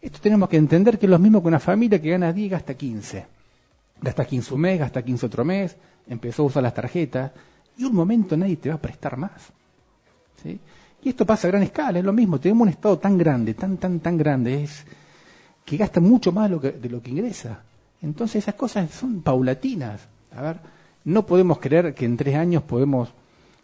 Esto 0.00 0.18
tenemos 0.22 0.48
que 0.48 0.56
entender 0.56 0.98
que 0.98 1.06
es 1.06 1.10
lo 1.10 1.18
mismo 1.18 1.42
que 1.42 1.48
una 1.48 1.58
familia 1.58 2.00
que 2.00 2.10
gana 2.10 2.32
10 2.32 2.46
y 2.46 2.48
gasta 2.48 2.74
15. 2.74 3.26
Gasta 4.00 4.24
15 4.24 4.54
un 4.54 4.60
mes, 4.60 4.78
gasta 4.78 5.02
15 5.02 5.26
otro 5.26 5.44
mes, 5.44 5.76
empezó 6.06 6.42
a 6.42 6.46
usar 6.46 6.62
las 6.62 6.74
tarjetas 6.74 7.32
y 7.76 7.84
un 7.84 7.94
momento 7.94 8.36
nadie 8.36 8.56
te 8.56 8.68
va 8.68 8.76
a 8.76 8.80
prestar 8.80 9.16
más. 9.16 9.52
¿sí? 10.42 10.60
Y 11.02 11.08
esto 11.08 11.26
pasa 11.26 11.48
a 11.48 11.50
gran 11.50 11.62
escala, 11.62 11.98
es 11.98 12.04
lo 12.04 12.12
mismo. 12.12 12.38
Tenemos 12.38 12.62
un 12.62 12.68
Estado 12.68 12.98
tan 12.98 13.18
grande, 13.18 13.54
tan, 13.54 13.76
tan, 13.78 13.98
tan 14.00 14.16
grande, 14.16 14.62
es 14.62 14.84
que 15.68 15.76
gasta 15.76 16.00
mucho 16.00 16.32
más 16.32 16.48
de 16.48 16.56
lo 16.56 16.60
que, 16.62 16.72
de 16.72 16.88
lo 16.88 17.02
que 17.02 17.10
ingresa. 17.10 17.62
Entonces 18.00 18.36
esas 18.36 18.54
cosas 18.54 18.90
son 18.90 19.20
paulatinas. 19.20 20.08
A 20.34 20.40
ver, 20.40 20.56
no 21.04 21.26
podemos 21.26 21.58
creer 21.58 21.94
que 21.94 22.06
en 22.06 22.16
tres 22.16 22.36
años 22.36 22.62
podemos 22.62 23.10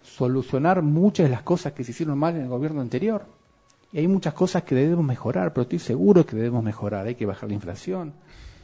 solucionar 0.03 0.83
muchas 0.83 1.25
de 1.25 1.31
las 1.31 1.43
cosas 1.43 1.73
que 1.73 1.83
se 1.83 1.93
hicieron 1.93 2.19
mal 2.19 2.37
en 2.37 2.43
el 2.43 2.49
gobierno 2.49 2.83
anterior. 2.83 3.25
Y 3.91 4.01
hay 4.01 4.07
muchas 4.09 4.35
cosas 4.35 4.65
que 4.65 4.75
debemos 4.75 5.03
mejorar, 5.03 5.55
pero 5.55 5.63
estoy 5.63 5.79
seguro 5.79 6.27
que 6.27 6.37
debemos 6.37 6.63
mejorar. 6.63 7.07
Hay 7.07 7.15
que 7.15 7.25
bajar 7.25 7.49
la 7.49 7.55
inflación, 7.55 8.13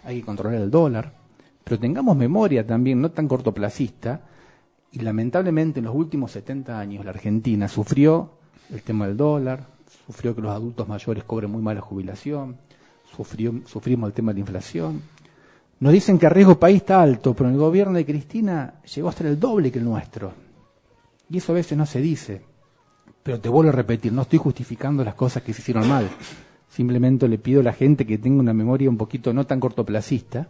hay 0.04 0.20
que 0.20 0.26
controlar 0.26 0.60
el 0.60 0.70
dólar. 0.70 1.14
Pero 1.64 1.80
tengamos 1.80 2.14
memoria 2.16 2.66
también, 2.66 3.00
no 3.00 3.10
tan 3.10 3.26
cortoplacista, 3.26 4.20
y 4.92 4.98
lamentablemente 4.98 5.78
en 5.78 5.86
los 5.86 5.94
últimos 5.94 6.32
70 6.32 6.78
años 6.78 7.06
la 7.06 7.12
Argentina 7.12 7.68
sufrió 7.68 8.32
el 8.70 8.82
tema 8.82 9.06
del 9.06 9.16
dólar, 9.16 9.64
sufrió 10.06 10.34
que 10.34 10.42
los 10.42 10.52
adultos 10.52 10.86
mayores 10.88 11.24
cobren 11.24 11.50
muy 11.50 11.62
mala 11.62 11.80
jubilación, 11.80 12.56
sufrimos 13.16 14.08
el 14.08 14.12
tema 14.12 14.32
de 14.32 14.34
la 14.34 14.40
inflación. 14.40 15.02
Nos 15.80 15.92
dicen 15.92 16.18
que 16.18 16.26
el 16.26 16.32
riesgo 16.32 16.58
país 16.58 16.76
está 16.76 17.00
alto, 17.00 17.34
pero 17.34 17.48
el 17.48 17.56
gobierno 17.56 17.94
de 17.94 18.04
Cristina 18.04 18.74
llegó 18.94 19.08
a 19.08 19.12
ser 19.12 19.28
el 19.28 19.40
doble 19.40 19.72
que 19.72 19.78
el 19.78 19.84
nuestro. 19.84 20.32
Y 21.30 21.38
eso 21.38 21.52
a 21.52 21.54
veces 21.54 21.78
no 21.78 21.86
se 21.86 22.00
dice. 22.00 22.42
Pero 23.22 23.40
te 23.40 23.48
vuelvo 23.48 23.70
a 23.70 23.74
repetir, 23.74 24.12
no 24.12 24.22
estoy 24.22 24.38
justificando 24.38 25.04
las 25.04 25.14
cosas 25.14 25.42
que 25.42 25.52
se 25.52 25.62
hicieron 25.62 25.88
mal. 25.88 26.08
Simplemente 26.68 27.28
le 27.28 27.38
pido 27.38 27.60
a 27.60 27.64
la 27.64 27.72
gente 27.72 28.06
que 28.06 28.18
tenga 28.18 28.40
una 28.40 28.52
memoria 28.52 28.88
un 28.88 28.96
poquito 28.96 29.32
no 29.32 29.46
tan 29.46 29.60
cortoplacista 29.60 30.48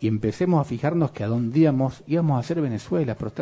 y 0.00 0.08
empecemos 0.08 0.60
a 0.60 0.64
fijarnos 0.64 1.12
que 1.12 1.22
a 1.22 1.28
dónde 1.28 1.60
íbamos, 1.60 2.02
íbamos 2.06 2.36
a 2.36 2.40
hacer 2.40 2.60
Venezuela, 2.60 3.16
pero 3.16 3.32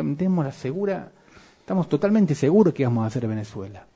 la 0.43 0.51
segura, 0.51 1.11
estamos 1.59 1.89
totalmente 1.89 2.35
seguros 2.35 2.73
que 2.73 2.83
íbamos 2.83 3.03
a 3.03 3.07
hacer 3.07 3.27
Venezuela. 3.27 3.87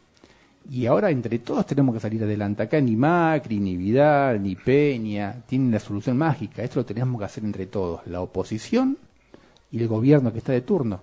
Y 0.70 0.86
ahora 0.88 1.12
entre 1.12 1.40
todos 1.40 1.66
tenemos 1.66 1.94
que 1.94 2.02
salir 2.02 2.24
adelante. 2.24 2.64
Acá 2.64 2.82
ni 2.82 2.96
Macri, 2.96 3.60
ni 3.60 3.78
Vidal, 3.78 4.42
ni 4.42 4.56
Peña 4.56 5.44
tienen 5.48 5.72
la 5.72 5.80
solución 5.80 6.18
mágica. 6.18 6.64
Esto 6.64 6.80
lo 6.80 6.86
tenemos 6.86 7.20
que 7.20 7.26
hacer 7.26 7.44
entre 7.44 7.68
todos. 7.68 8.02
La 8.08 8.22
oposición 8.22 8.98
y 9.72 9.80
el 9.82 9.88
gobierno 9.88 10.32
que 10.32 10.40
está 10.40 10.54
de 10.54 10.62
turno. 10.62 11.02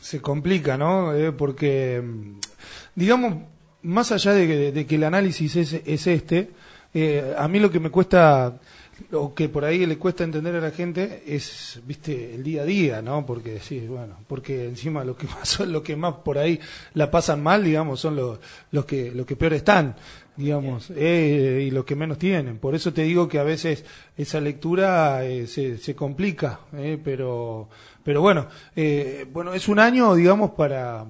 se 0.00 0.20
complica, 0.20 0.76
¿no? 0.76 1.14
Eh, 1.14 1.32
porque, 1.32 2.02
digamos, 2.94 3.34
más 3.82 4.10
allá 4.10 4.32
de 4.32 4.86
que, 4.86 4.94
el 4.94 5.04
análisis 5.04 5.56
es, 5.56 5.72
es 5.84 6.06
este, 6.06 6.50
eh, 6.94 7.34
a 7.36 7.46
mí 7.48 7.60
lo 7.60 7.70
que 7.70 7.80
me 7.80 7.90
cuesta 7.90 8.58
lo 9.10 9.34
que 9.34 9.48
por 9.48 9.64
ahí 9.64 9.86
le 9.86 9.98
cuesta 9.98 10.24
entender 10.24 10.54
a 10.56 10.60
la 10.60 10.70
gente 10.70 11.22
es, 11.26 11.80
viste, 11.86 12.34
el 12.34 12.42
día 12.42 12.62
a 12.62 12.64
día, 12.64 13.02
¿no? 13.02 13.24
Porque 13.24 13.60
sí, 13.60 13.80
bueno, 13.80 14.16
porque 14.26 14.66
encima 14.66 15.04
lo 15.04 15.16
que 15.16 15.26
más 15.38 15.48
son 15.48 15.72
los 15.72 15.82
que 15.82 15.96
más 15.96 16.14
por 16.14 16.38
ahí 16.38 16.60
la 16.94 17.10
pasan 17.10 17.42
mal, 17.42 17.64
digamos, 17.64 18.00
son 18.00 18.16
los, 18.16 18.38
los 18.70 18.84
que 18.84 19.10
los 19.12 19.26
que 19.26 19.36
peor 19.36 19.54
están, 19.54 19.96
digamos, 20.36 20.90
eh, 20.94 21.64
y 21.66 21.70
los 21.70 21.84
que 21.84 21.96
menos 21.96 22.18
tienen. 22.18 22.58
Por 22.58 22.74
eso 22.74 22.92
te 22.92 23.02
digo 23.02 23.28
que 23.28 23.38
a 23.38 23.44
veces 23.44 23.84
esa 24.16 24.40
lectura 24.40 25.24
eh, 25.24 25.46
se, 25.46 25.78
se 25.78 25.94
complica, 25.94 26.60
eh, 26.72 26.98
pero 27.02 27.68
pero 28.08 28.22
bueno, 28.22 28.46
eh, 28.74 29.26
bueno, 29.30 29.52
es 29.52 29.68
un 29.68 29.78
año, 29.78 30.14
digamos, 30.14 30.52
para 30.52 31.04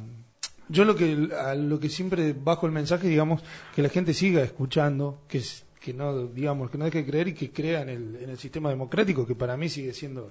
yo 0.68 0.84
lo 0.84 0.96
que 0.96 1.28
a 1.40 1.54
lo 1.54 1.78
que 1.78 1.88
siempre 1.88 2.32
bajo 2.32 2.66
el 2.66 2.72
mensaje, 2.72 3.06
digamos, 3.06 3.40
que 3.72 3.82
la 3.82 3.88
gente 3.88 4.12
siga 4.12 4.42
escuchando, 4.42 5.22
que 5.28 5.40
que 5.78 5.92
no 5.92 6.26
digamos 6.26 6.70
que 6.70 6.78
no 6.78 6.84
hay 6.84 6.90
que 6.90 7.04
creer 7.06 7.28
y 7.28 7.34
que 7.34 7.50
crea 7.50 7.82
en 7.82 7.88
el, 7.88 8.16
en 8.16 8.30
el 8.30 8.38
sistema 8.38 8.70
democrático 8.70 9.26
que 9.26 9.34
para 9.34 9.56
mí 9.56 9.68
sigue 9.68 9.92
siendo 9.92 10.30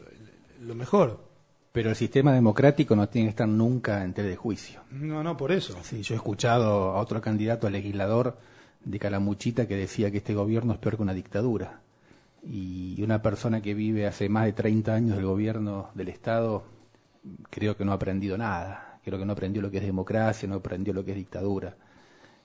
lo 0.62 0.76
mejor. 0.76 1.26
Pero 1.72 1.90
el 1.90 1.96
sistema 1.96 2.34
democrático 2.34 2.96
no 2.96 3.08
tiene 3.08 3.28
que 3.28 3.32
estar 3.32 3.48
nunca 3.48 4.04
en 4.04 4.14
tele 4.14 4.30
de 4.30 4.36
juicio. 4.36 4.82
No 4.92 5.24
no 5.24 5.38
por 5.38 5.52
eso. 5.52 5.78
Sí 5.84 6.02
yo 6.02 6.16
he 6.16 6.18
escuchado 6.18 6.92
a 6.92 7.02
otro 7.02 7.22
candidato 7.22 7.68
a 7.68 7.70
legislador 7.70 8.38
de 8.84 9.00
Calamuchita 9.00 9.68
que 9.68 9.76
decía 9.76 10.12
que 10.12 10.18
este 10.18 10.34
gobierno 10.34 10.74
es 10.74 10.80
peor 10.80 10.96
que 10.96 11.04
una 11.04 11.14
dictadura. 11.14 11.82
Y 12.44 13.02
una 13.02 13.22
persona 13.22 13.62
que 13.62 13.74
vive 13.74 14.08
hace 14.08 14.30
más 14.30 14.46
de 14.46 14.54
30 14.54 14.94
años 14.94 15.16
del 15.16 15.26
gobierno 15.26 15.90
del 15.94 16.10
Estado 16.10 16.64
creo 17.50 17.76
que 17.76 17.84
no 17.84 17.92
ha 17.92 17.96
aprendido 17.96 18.38
nada. 18.38 19.00
Creo 19.04 19.20
que 19.20 19.26
no 19.26 19.34
aprendió 19.34 19.62
lo 19.62 19.72
que 19.72 19.78
es 19.78 19.84
democracia 19.84 20.48
no 20.50 20.56
aprendió 20.56 20.94
lo 20.94 21.06
que 21.06 21.12
es 21.12 21.18
dictadura 21.18 21.76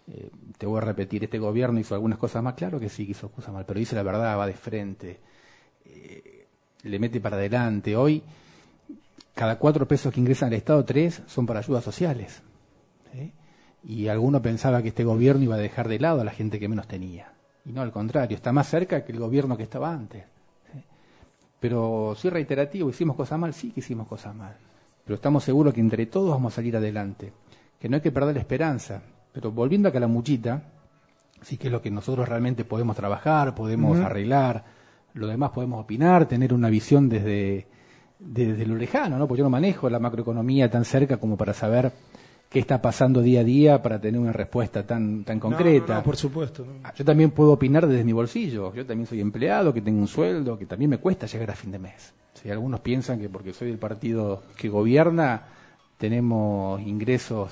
eh, 0.08 0.30
te 0.58 0.66
voy 0.66 0.78
a 0.78 0.80
repetir, 0.80 1.24
este 1.24 1.38
gobierno 1.38 1.78
hizo 1.78 1.94
algunas 1.94 2.18
cosas 2.18 2.42
más, 2.42 2.54
claro 2.54 2.80
que 2.80 2.88
sí 2.88 3.04
que 3.04 3.12
hizo 3.12 3.30
cosas 3.30 3.54
mal, 3.54 3.64
pero 3.64 3.78
dice 3.78 3.94
la 3.94 4.02
verdad, 4.02 4.36
va 4.36 4.46
de 4.46 4.54
frente, 4.54 5.20
eh, 5.84 6.46
le 6.82 6.98
mete 6.98 7.20
para 7.20 7.36
adelante. 7.36 7.96
Hoy, 7.96 8.22
cada 9.34 9.58
cuatro 9.58 9.86
pesos 9.86 10.12
que 10.12 10.20
ingresan 10.20 10.48
al 10.48 10.54
Estado, 10.54 10.84
tres 10.84 11.22
son 11.26 11.46
para 11.46 11.60
ayudas 11.60 11.84
sociales. 11.84 12.42
Y 13.84 14.06
alguno 14.06 14.40
pensaba 14.40 14.80
que 14.80 14.88
este 14.88 15.02
gobierno 15.02 15.42
iba 15.42 15.56
a 15.56 15.58
dejar 15.58 15.88
de 15.88 15.98
lado 15.98 16.20
a 16.20 16.24
la 16.24 16.30
gente 16.30 16.60
que 16.60 16.68
menos 16.68 16.86
tenía. 16.86 17.32
Y 17.64 17.72
no, 17.72 17.82
al 17.82 17.90
contrario, 17.90 18.36
está 18.36 18.52
más 18.52 18.68
cerca 18.68 19.04
que 19.04 19.10
el 19.10 19.18
gobierno 19.18 19.56
que 19.56 19.64
estaba 19.64 19.92
antes. 19.92 20.24
Pero 21.58 22.14
soy 22.16 22.30
reiterativo, 22.30 22.90
hicimos 22.90 23.16
cosas 23.16 23.40
mal, 23.40 23.52
sí 23.52 23.72
que 23.72 23.80
hicimos 23.80 24.06
cosas 24.06 24.36
mal. 24.36 24.56
Pero 25.04 25.16
estamos 25.16 25.42
seguros 25.42 25.74
que 25.74 25.80
entre 25.80 26.06
todos 26.06 26.30
vamos 26.30 26.52
a 26.52 26.56
salir 26.56 26.76
adelante. 26.76 27.32
Que 27.80 27.88
no 27.88 27.96
hay 27.96 28.02
que 28.02 28.12
perder 28.12 28.34
la 28.34 28.40
esperanza 28.40 29.02
Pero 29.32 29.50
volviendo 29.50 29.88
a 29.88 29.92
Calamuchita, 29.92 30.62
sí 31.40 31.56
que 31.56 31.68
es 31.68 31.72
lo 31.72 31.82
que 31.82 31.90
nosotros 31.90 32.28
realmente 32.28 32.64
podemos 32.64 32.96
trabajar, 32.96 33.54
podemos 33.54 33.98
arreglar, 33.98 34.64
lo 35.14 35.26
demás 35.26 35.50
podemos 35.50 35.82
opinar, 35.82 36.26
tener 36.26 36.54
una 36.54 36.68
visión 36.70 37.08
desde, 37.08 37.66
desde 38.18 38.66
lo 38.66 38.76
lejano, 38.76 39.18
¿no? 39.18 39.26
Porque 39.26 39.40
yo 39.40 39.44
no 39.44 39.50
manejo 39.50 39.90
la 39.90 39.98
macroeconomía 39.98 40.70
tan 40.70 40.84
cerca 40.84 41.16
como 41.16 41.36
para 41.36 41.52
saber 41.52 41.92
qué 42.48 42.58
está 42.58 42.82
pasando 42.82 43.22
día 43.22 43.40
a 43.40 43.44
día 43.44 43.82
para 43.82 43.98
tener 43.98 44.20
una 44.20 44.32
respuesta 44.32 44.86
tan, 44.86 45.24
tan 45.24 45.40
concreta. 45.40 46.02
por 46.02 46.16
supuesto. 46.16 46.66
Ah, 46.84 46.92
yo 46.94 47.04
también 47.04 47.30
puedo 47.30 47.52
opinar 47.52 47.86
desde 47.86 48.04
mi 48.04 48.12
bolsillo. 48.12 48.74
Yo 48.74 48.84
también 48.84 49.06
soy 49.06 49.20
empleado, 49.20 49.72
que 49.72 49.80
tengo 49.80 50.00
un 50.00 50.08
sueldo, 50.08 50.58
que 50.58 50.66
también 50.66 50.90
me 50.90 50.98
cuesta 50.98 51.26
llegar 51.26 51.50
a 51.50 51.54
fin 51.54 51.72
de 51.72 51.78
mes. 51.78 52.12
Si 52.34 52.50
algunos 52.50 52.80
piensan 52.80 53.18
que 53.18 53.28
porque 53.28 53.54
soy 53.54 53.68
del 53.68 53.78
partido 53.78 54.42
que 54.56 54.68
gobierna 54.68 55.44
tenemos 55.96 56.80
ingresos 56.82 57.50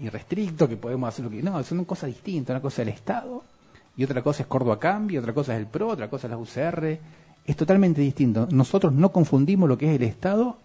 irrestrictos, 0.00 0.68
que 0.68 0.76
podemos 0.76 1.08
hacer 1.08 1.24
lo 1.24 1.30
que... 1.30 1.42
No, 1.42 1.62
son 1.62 1.84
cosas 1.84 2.08
distintas. 2.08 2.54
Una 2.54 2.62
cosa 2.62 2.82
es 2.82 2.88
el 2.88 2.94
Estado 2.94 3.44
y 3.96 4.04
otra 4.04 4.22
cosa 4.22 4.42
es 4.42 4.46
Córdoba 4.48 4.78
Cambio, 4.78 5.20
otra 5.20 5.32
cosa 5.32 5.54
es 5.54 5.60
el 5.60 5.66
PRO, 5.66 5.88
otra 5.88 6.08
cosa 6.08 6.26
es 6.26 6.30
la 6.30 6.38
UCR. 6.38 6.98
Es 7.44 7.56
totalmente 7.56 8.00
distinto. 8.00 8.46
Nosotros 8.50 8.92
no 8.92 9.10
confundimos 9.10 9.68
lo 9.68 9.76
que 9.78 9.90
es 9.90 9.96
el 9.96 10.02
Estado 10.06 10.58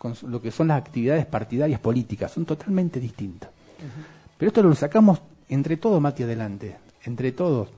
con 0.00 0.14
lo 0.22 0.40
que 0.40 0.50
son 0.50 0.68
las 0.68 0.78
actividades 0.78 1.26
partidarias 1.26 1.78
políticas, 1.78 2.32
son 2.32 2.46
totalmente 2.46 2.98
distintas. 2.98 3.50
Pero 4.38 4.48
esto 4.48 4.62
lo 4.62 4.74
sacamos 4.74 5.20
entre 5.50 5.76
todos, 5.76 6.00
Mati, 6.00 6.22
adelante, 6.22 6.78
entre 7.04 7.32
todos. 7.32 7.68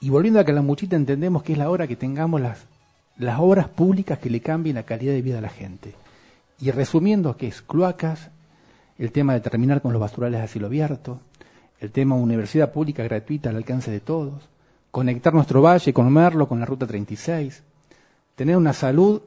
Y 0.00 0.10
volviendo 0.10 0.38
a 0.38 0.44
Calamuchita, 0.44 0.94
entendemos 0.94 1.42
que 1.42 1.54
es 1.54 1.58
la 1.58 1.70
hora 1.70 1.88
que 1.88 1.96
tengamos 1.96 2.40
las, 2.40 2.66
las 3.16 3.40
obras 3.40 3.66
públicas 3.66 4.20
que 4.20 4.30
le 4.30 4.40
cambien 4.40 4.76
la 4.76 4.84
calidad 4.84 5.12
de 5.12 5.22
vida 5.22 5.38
a 5.38 5.40
la 5.40 5.48
gente. 5.48 5.96
Y 6.60 6.70
resumiendo, 6.70 7.36
que 7.36 7.48
es 7.48 7.62
cloacas, 7.62 8.30
el 8.98 9.12
tema 9.12 9.32
de 9.32 9.40
terminar 9.40 9.80
con 9.80 9.92
los 9.92 10.00
basurales 10.00 10.40
a 10.40 10.48
cielo 10.48 10.66
abierto, 10.66 11.20
el 11.80 11.90
tema 11.90 12.16
universidad 12.16 12.72
pública 12.72 13.04
gratuita 13.04 13.50
al 13.50 13.56
alcance 13.56 13.90
de 13.90 14.00
todos, 14.00 14.48
conectar 14.90 15.32
nuestro 15.32 15.62
valle 15.62 15.92
con 15.92 16.12
Merlo, 16.12 16.48
con 16.48 16.60
la 16.60 16.66
Ruta 16.66 16.86
36, 16.86 17.62
tener 18.34 18.56
una 18.56 18.72
salud 18.72 19.22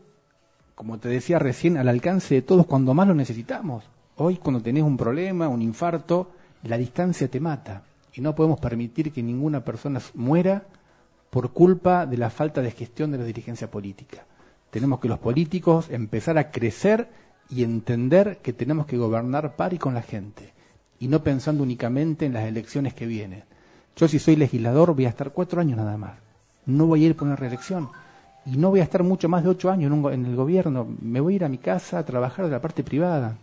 como 0.81 0.97
te 0.97 1.09
decía 1.09 1.37
recién, 1.37 1.77
al 1.77 1.89
alcance 1.89 2.33
de 2.33 2.41
todos 2.41 2.65
cuando 2.65 2.95
más 2.95 3.07
lo 3.07 3.13
necesitamos. 3.13 3.83
Hoy 4.15 4.37
cuando 4.37 4.63
tenés 4.63 4.81
un 4.81 4.97
problema, 4.97 5.47
un 5.47 5.61
infarto, 5.61 6.31
la 6.63 6.75
distancia 6.75 7.27
te 7.27 7.39
mata 7.39 7.83
y 8.15 8.21
no 8.21 8.33
podemos 8.33 8.59
permitir 8.59 9.11
que 9.11 9.21
ninguna 9.21 9.63
persona 9.63 10.01
muera 10.15 10.63
por 11.29 11.51
culpa 11.51 12.07
de 12.07 12.17
la 12.17 12.31
falta 12.31 12.63
de 12.63 12.71
gestión 12.71 13.11
de 13.11 13.19
la 13.19 13.25
dirigencia 13.25 13.69
política. 13.69 14.25
Tenemos 14.71 14.99
que 14.99 15.07
los 15.07 15.19
políticos 15.19 15.87
empezar 15.91 16.39
a 16.39 16.49
crecer 16.49 17.09
y 17.51 17.63
entender 17.63 18.39
que 18.41 18.53
tenemos 18.53 18.85
que 18.85 18.97
gobernar 18.97 19.55
par 19.55 19.73
y 19.73 19.77
con 19.77 19.93
la 19.93 20.01
gente 20.01 20.53
y 21.01 21.07
no 21.07 21.23
pensando 21.23 21.63
únicamente 21.63 22.25
en 22.25 22.33
las 22.33 22.45
elecciones 22.45 22.93
que 22.93 23.07
vienen. 23.07 23.43
Yo 23.95 24.07
si 24.07 24.19
soy 24.19 24.35
legislador 24.35 24.93
voy 24.95 25.05
a 25.05 25.09
estar 25.09 25.31
cuatro 25.31 25.59
años 25.59 25.77
nada 25.77 25.97
más. 25.97 26.13
No 26.67 26.85
voy 26.85 27.03
a 27.03 27.07
ir 27.07 27.15
por 27.15 27.27
una 27.27 27.35
reelección 27.35 27.89
y 28.45 28.57
no 28.57 28.69
voy 28.69 28.79
a 28.79 28.83
estar 28.83 29.03
mucho 29.03 29.27
más 29.27 29.43
de 29.43 29.49
ocho 29.49 29.69
años 29.69 29.91
en, 30.13 30.25
el 30.25 30.35
gobierno, 30.35 30.87
me 31.01 31.19
voy 31.19 31.33
a 31.33 31.35
ir 31.37 31.43
a 31.43 31.49
mi 31.49 31.57
casa 31.57 31.99
a 31.99 32.05
trabajar 32.05 32.45
de 32.45 32.51
la 32.51 32.61
parte 32.61 32.83
privada. 32.83 33.35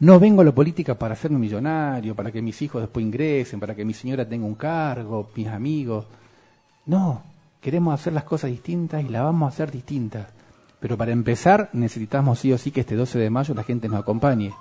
No 0.00 0.18
vengo 0.18 0.42
a 0.42 0.44
la 0.44 0.52
política 0.52 0.96
para 0.96 1.14
hacerme 1.14 1.38
millonario, 1.38 2.16
para 2.16 2.32
que 2.32 2.42
mis 2.42 2.60
hijos 2.60 2.82
después 2.82 3.06
ingresen, 3.06 3.60
para 3.60 3.74
que 3.74 3.84
mi 3.84 3.94
señora 3.94 4.28
tenga 4.28 4.44
un 4.44 4.56
cargo, 4.56 5.30
mis 5.36 5.46
amigos. 5.46 6.06
No, 6.86 7.22
queremos 7.60 7.94
hacer 7.94 8.12
las 8.12 8.24
cosas 8.24 8.50
distintas 8.50 9.04
y 9.04 9.08
las 9.08 9.22
vamos 9.22 9.46
a 9.46 9.54
hacer 9.54 9.70
distintas. 9.70 10.26
Pero 10.82 10.98
para 10.98 11.12
empezar 11.12 11.70
necesitamos 11.72 12.40
sí 12.40 12.52
o 12.52 12.58
sí 12.58 12.72
que 12.72 12.80
este 12.80 12.96
12 12.96 13.16
de 13.20 13.30
mayo 13.30 13.54
la 13.54 13.62
gente 13.62 13.88
nos 13.88 14.00
acompañe, 14.00 14.52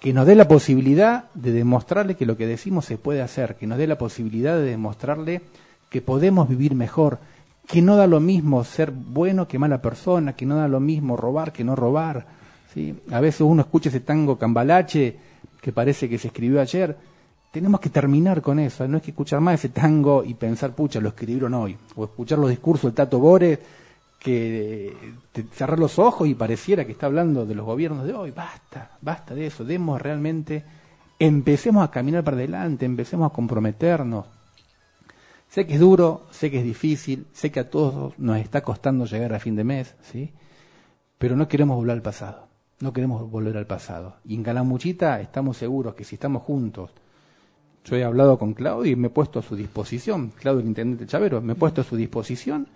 que 0.00 0.12
nos 0.12 0.26
dé 0.26 0.34
la 0.34 0.48
posibilidad 0.48 1.30
de 1.34 1.52
demostrarle 1.52 2.16
que 2.16 2.26
lo 2.26 2.36
que 2.36 2.48
decimos 2.48 2.86
se 2.86 2.98
puede 2.98 3.22
hacer, 3.22 3.54
que 3.54 3.68
nos 3.68 3.78
dé 3.78 3.86
la 3.86 3.96
posibilidad 3.96 4.56
de 4.56 4.64
demostrarle 4.64 5.42
que 5.88 6.02
podemos 6.02 6.48
vivir 6.48 6.74
mejor, 6.74 7.20
que 7.68 7.82
no 7.82 7.94
da 7.94 8.08
lo 8.08 8.18
mismo 8.18 8.64
ser 8.64 8.90
bueno 8.90 9.46
que 9.46 9.60
mala 9.60 9.80
persona, 9.80 10.32
que 10.32 10.44
no 10.44 10.56
da 10.56 10.66
lo 10.66 10.80
mismo 10.80 11.16
robar 11.16 11.52
que 11.52 11.62
no 11.62 11.76
robar. 11.76 12.26
¿sí? 12.74 12.96
A 13.12 13.20
veces 13.20 13.42
uno 13.42 13.62
escucha 13.62 13.90
ese 13.90 14.00
tango 14.00 14.36
cambalache 14.36 15.16
que 15.60 15.70
parece 15.70 16.08
que 16.08 16.18
se 16.18 16.28
escribió 16.28 16.60
ayer. 16.60 16.96
Tenemos 17.52 17.78
que 17.78 17.90
terminar 17.90 18.42
con 18.42 18.58
eso, 18.58 18.88
no 18.88 18.96
es 18.96 19.04
que 19.04 19.12
escuchar 19.12 19.40
más 19.40 19.60
ese 19.60 19.68
tango 19.68 20.24
y 20.24 20.34
pensar, 20.34 20.72
pucha, 20.72 21.00
lo 21.00 21.10
escribieron 21.10 21.54
hoy, 21.54 21.76
o 21.94 22.04
escuchar 22.04 22.40
los 22.40 22.50
discursos 22.50 22.90
del 22.90 22.94
Tato 22.94 23.20
Bores 23.20 23.60
que 24.20 24.94
te, 25.32 25.42
cerrar 25.44 25.78
los 25.78 25.98
ojos 25.98 26.28
y 26.28 26.34
pareciera 26.34 26.84
que 26.84 26.92
está 26.92 27.06
hablando 27.06 27.44
de 27.44 27.54
los 27.56 27.66
gobiernos 27.66 28.06
de 28.06 28.14
hoy. 28.14 28.30
Basta, 28.30 28.98
basta 29.00 29.34
de 29.34 29.46
eso, 29.46 29.64
demos 29.64 30.00
realmente, 30.00 30.62
empecemos 31.18 31.82
a 31.82 31.90
caminar 31.90 32.22
para 32.22 32.36
adelante, 32.36 32.84
empecemos 32.86 33.30
a 33.30 33.34
comprometernos, 33.34 34.26
Sé 35.50 35.66
que 35.66 35.74
es 35.74 35.80
duro, 35.80 36.28
sé 36.30 36.48
que 36.48 36.58
es 36.58 36.64
difícil, 36.64 37.26
sé 37.32 37.50
que 37.50 37.58
a 37.58 37.68
todos 37.68 38.16
nos 38.20 38.38
está 38.38 38.60
costando 38.62 39.04
llegar 39.04 39.34
a 39.34 39.40
fin 39.40 39.56
de 39.56 39.64
mes, 39.64 39.96
¿sí? 40.00 40.30
Pero 41.18 41.34
no 41.34 41.48
queremos 41.48 41.76
volver 41.76 41.96
al 41.96 42.02
pasado, 42.02 42.46
no 42.78 42.92
queremos 42.92 43.28
volver 43.28 43.56
al 43.56 43.66
pasado. 43.66 44.18
Y 44.24 44.36
en 44.36 44.44
Calamuchita 44.44 45.20
estamos 45.20 45.56
seguros 45.56 45.96
que 45.96 46.04
si 46.04 46.14
estamos 46.14 46.44
juntos, 46.44 46.92
yo 47.84 47.96
he 47.96 48.04
hablado 48.04 48.38
con 48.38 48.54
Claudio 48.54 48.92
y 48.92 48.94
me 48.94 49.08
he 49.08 49.10
puesto 49.10 49.40
a 49.40 49.42
su 49.42 49.56
disposición, 49.56 50.30
Claudio 50.30 50.60
el 50.60 50.68
intendente 50.68 51.06
Chavero, 51.06 51.40
me 51.40 51.54
he 51.54 51.56
puesto 51.56 51.80
a 51.80 51.84
su 51.84 51.96
disposición 51.96 52.68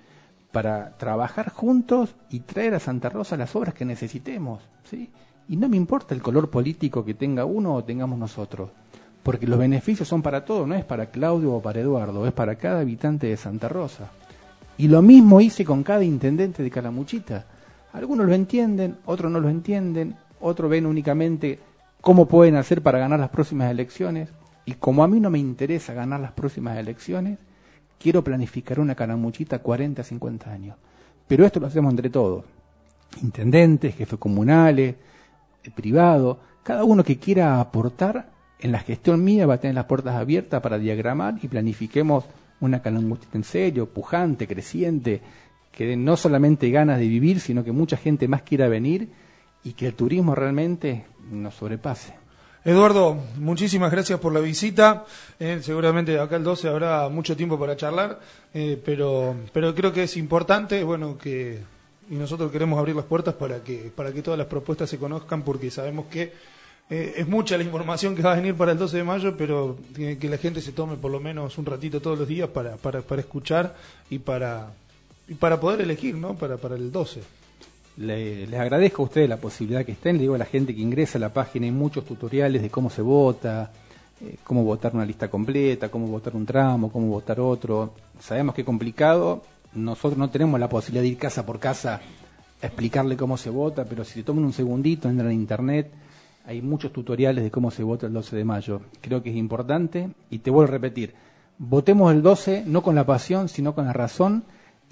para 0.55 0.97
trabajar 0.97 1.51
juntos 1.51 2.15
y 2.31 2.41
traer 2.41 2.75
a 2.75 2.81
Santa 2.81 3.11
Rosa 3.11 3.37
las 3.37 3.55
obras 3.55 3.75
que 3.75 3.85
necesitemos, 3.85 4.63
¿sí? 4.89 5.11
Y 5.51 5.57
no 5.59 5.69
me 5.69 5.77
importa 5.77 6.15
el 6.15 6.23
color 6.23 6.49
político 6.49 7.05
que 7.05 7.13
tenga 7.13 7.45
uno 7.45 7.75
o 7.75 7.85
tengamos 7.85 8.19
nosotros 8.19 8.71
porque 9.25 9.47
los 9.47 9.59
beneficios 9.59 10.07
son 10.07 10.23
para 10.23 10.45
todos, 10.45 10.69
no 10.69 10.75
es 10.75 10.85
para 10.85 11.07
Claudio 11.07 11.55
o 11.55 11.63
para 11.63 11.81
Eduardo, 11.81 12.27
es 12.27 12.33
para 12.33 12.57
cada 12.57 12.81
habitante 12.81 13.27
de 13.27 13.37
Santa 13.39 13.69
Rosa. 13.69 14.11
Y 14.77 14.89
lo 14.89 15.01
mismo 15.01 15.41
hice 15.41 15.65
con 15.65 15.83
cada 15.83 16.05
intendente 16.05 16.63
de 16.63 16.71
Calamuchita. 16.71 17.47
Algunos 17.95 18.27
lo 18.27 18.35
entienden, 18.35 18.99
otros 19.07 19.33
no 19.33 19.41
lo 19.41 19.49
entienden, 19.49 20.15
otros 20.41 20.71
ven 20.71 20.85
únicamente 20.85 21.59
cómo 22.03 22.29
pueden 22.29 22.57
hacer 22.57 22.83
para 22.83 22.99
ganar 22.99 23.19
las 23.19 23.31
próximas 23.31 23.71
elecciones. 23.71 24.29
Y 24.67 24.75
como 24.75 25.03
a 25.03 25.09
mí 25.09 25.21
no 25.21 25.31
me 25.31 25.39
interesa 25.39 25.95
ganar 25.95 26.21
las 26.21 26.33
próximas 26.33 26.77
elecciones, 26.77 27.39
quiero 28.05 28.23
planificar 28.23 28.81
una 28.81 28.95
Calamuchita 28.95 29.61
40, 29.61 30.03
50 30.03 30.53
años. 30.53 30.77
Pero 31.27 31.47
esto 31.47 31.59
lo 31.59 31.69
hacemos 31.69 31.91
entre 31.91 32.11
todos. 32.11 32.45
Intendentes, 33.23 33.97
jefes 33.97 34.19
comunales, 34.19 34.97
privados, 35.75 36.37
cada 36.63 36.85
uno 36.85 37.03
que 37.03 37.17
quiera 37.17 37.59
aportar 37.59 38.31
en 38.59 38.73
la 38.73 38.81
gestión 38.81 39.25
mía 39.25 39.47
va 39.47 39.55
a 39.55 39.59
tener 39.59 39.75
las 39.75 39.87
puertas 39.87 40.17
abiertas 40.17 40.61
para 40.61 40.77
diagramar 40.77 41.39
y 41.41 41.49
planifiquemos 41.49 42.27
una 42.61 42.83
Calamuchita 42.83 43.39
en 43.39 43.45
serio, 43.45 43.89
pujante, 43.89 44.47
creciente, 44.47 45.23
que 45.73 45.87
dé 45.87 45.97
no 45.97 46.19
solamente 46.19 46.71
ganas 46.71 46.99
de 46.99 47.09
vivir, 47.09 47.41
sino 47.41 47.65
que 47.65 47.73
mucha 47.73 47.97
gente 47.97 48.29
más 48.29 48.43
quiera 48.43 48.69
venir 48.69 49.09
y 49.63 49.73
que 49.73 49.87
el 49.87 49.95
turismo 49.95 50.35
realmente 50.35 51.07
nos 51.31 51.55
sobrepase. 51.55 52.13
Eduardo, 52.67 53.19
muchísimas 53.37 53.93
gracias 53.93 54.19
por 54.19 54.33
la 54.33 54.41
visita. 54.41 55.05
Eh, 55.39 55.61
seguramente 55.63 56.19
acá 56.19 56.37
el 56.37 56.45
12 56.45 56.67
habrá 56.69 57.07
mucho 57.11 57.37
tiempo 57.37 57.59
para 57.59 57.77
charlar, 57.77 58.19
eh, 58.55 58.81
pero, 58.83 59.37
pero 59.53 59.75
creo 59.75 59.93
que 59.93 60.05
es 60.05 60.17
importante, 60.17 60.83
bueno, 60.83 61.19
que 61.19 61.61
y 62.09 62.15
nosotros 62.15 62.51
queremos 62.51 62.79
abrir 62.79 62.97
las 62.97 63.05
puertas 63.05 63.35
para 63.35 63.63
que 63.63 63.91
para 63.95 64.13
que 64.13 64.23
todas 64.23 64.39
las 64.39 64.47
propuestas 64.47 64.89
se 64.89 64.99
conozcan, 64.99 65.43
porque 65.43 65.71
sabemos 65.71 66.07
que 66.07 66.33
eh, 66.89 67.15
es 67.19 67.29
mucha 67.29 67.59
la 67.59 67.65
información 67.65 68.17
que 68.17 68.23
va 68.23 68.33
a 68.33 68.37
venir 68.37 68.55
para 68.55 68.73
el 68.73 68.79
12 68.79 68.97
de 68.97 69.05
mayo, 69.05 69.37
pero 69.37 69.77
que 69.95 70.29
la 70.31 70.39
gente 70.39 70.63
se 70.63 70.73
tome 70.73 70.97
por 70.97 71.11
lo 71.11 71.21
menos 71.21 71.59
un 71.59 71.67
ratito 71.67 72.01
todos 72.01 72.19
los 72.19 72.27
días 72.27 72.49
para, 72.49 72.77
para, 72.77 73.03
para 73.03 73.21
escuchar 73.21 73.77
y 74.09 74.21
para, 74.21 74.73
y 75.29 75.35
para 75.35 75.61
poder 75.61 75.83
elegir, 75.83 76.15
¿no? 76.15 76.35
Para, 76.35 76.57
para 76.57 76.77
el 76.77 76.91
12. 76.91 77.44
Les 77.97 78.53
agradezco 78.55 79.03
a 79.03 79.05
ustedes 79.07 79.29
la 79.29 79.37
posibilidad 79.37 79.85
que 79.85 79.93
estén. 79.93 80.17
Le 80.17 80.23
digo 80.23 80.35
a 80.35 80.39
la 80.39 80.45
gente 80.45 80.75
que 80.75 80.81
ingresa 80.81 81.19
a 81.19 81.21
la 81.21 81.33
página, 81.33 81.67
hay 81.67 81.73
muchos 81.73 82.05
tutoriales 82.05 82.63
de 82.63 82.71
cómo 82.71 82.91
se 82.91 83.03
vota, 83.03 83.71
eh, 84.21 84.37
cómo 84.43 84.65
votar 84.65 84.95
una 84.95 85.07
lista 85.07 85.29
completa, 85.29 85.89
cómo 85.89 86.07
votar 86.07 86.35
un 86.35 86.47
tramo, 86.47 86.91
cómo 86.91 87.09
votar 87.09 87.41
otro. 87.41 87.95
Sabemos 88.21 88.55
que 88.55 88.63
es 88.63 88.67
complicado. 88.67 89.43
Nosotros 89.75 90.17
no 90.19 90.31
tenemos 90.31 90.59
la 90.61 90.69
posibilidad 90.69 91.03
de 91.03 91.09
ir 91.09 91.19
casa 91.19 91.45
por 91.45 91.59
casa 91.59 92.01
a 92.63 92.67
explicarle 92.67 93.17
cómo 93.17 93.37
se 93.37 93.51
vota, 93.51 93.85
pero 93.85 94.05
si 94.05 94.15
se 94.15 94.23
toman 94.23 94.45
un 94.45 94.53
segundito, 94.53 95.09
entran 95.09 95.29
a 95.29 95.33
internet 95.33 95.93
hay 96.47 96.61
muchos 96.61 96.93
tutoriales 96.93 97.43
de 97.43 97.51
cómo 97.51 97.71
se 97.71 97.83
vota 97.83 98.07
el 98.07 98.13
12 98.13 98.37
de 98.37 98.45
mayo. 98.45 98.81
Creo 99.01 99.23
que 99.23 99.31
es 99.31 99.37
importante 99.37 100.11
y 100.31 100.39
te 100.39 100.51
vuelvo 100.51 100.71
a 100.71 100.73
repetir, 100.73 101.15
votemos 101.59 102.13
el 102.13 102.23
12 102.23 102.65
no 102.67 102.83
con 102.83 102.95
la 102.95 103.07
pasión, 103.07 103.49
sino 103.49 103.75
con 103.75 103.87
la 103.87 103.93
razón 103.93 104.45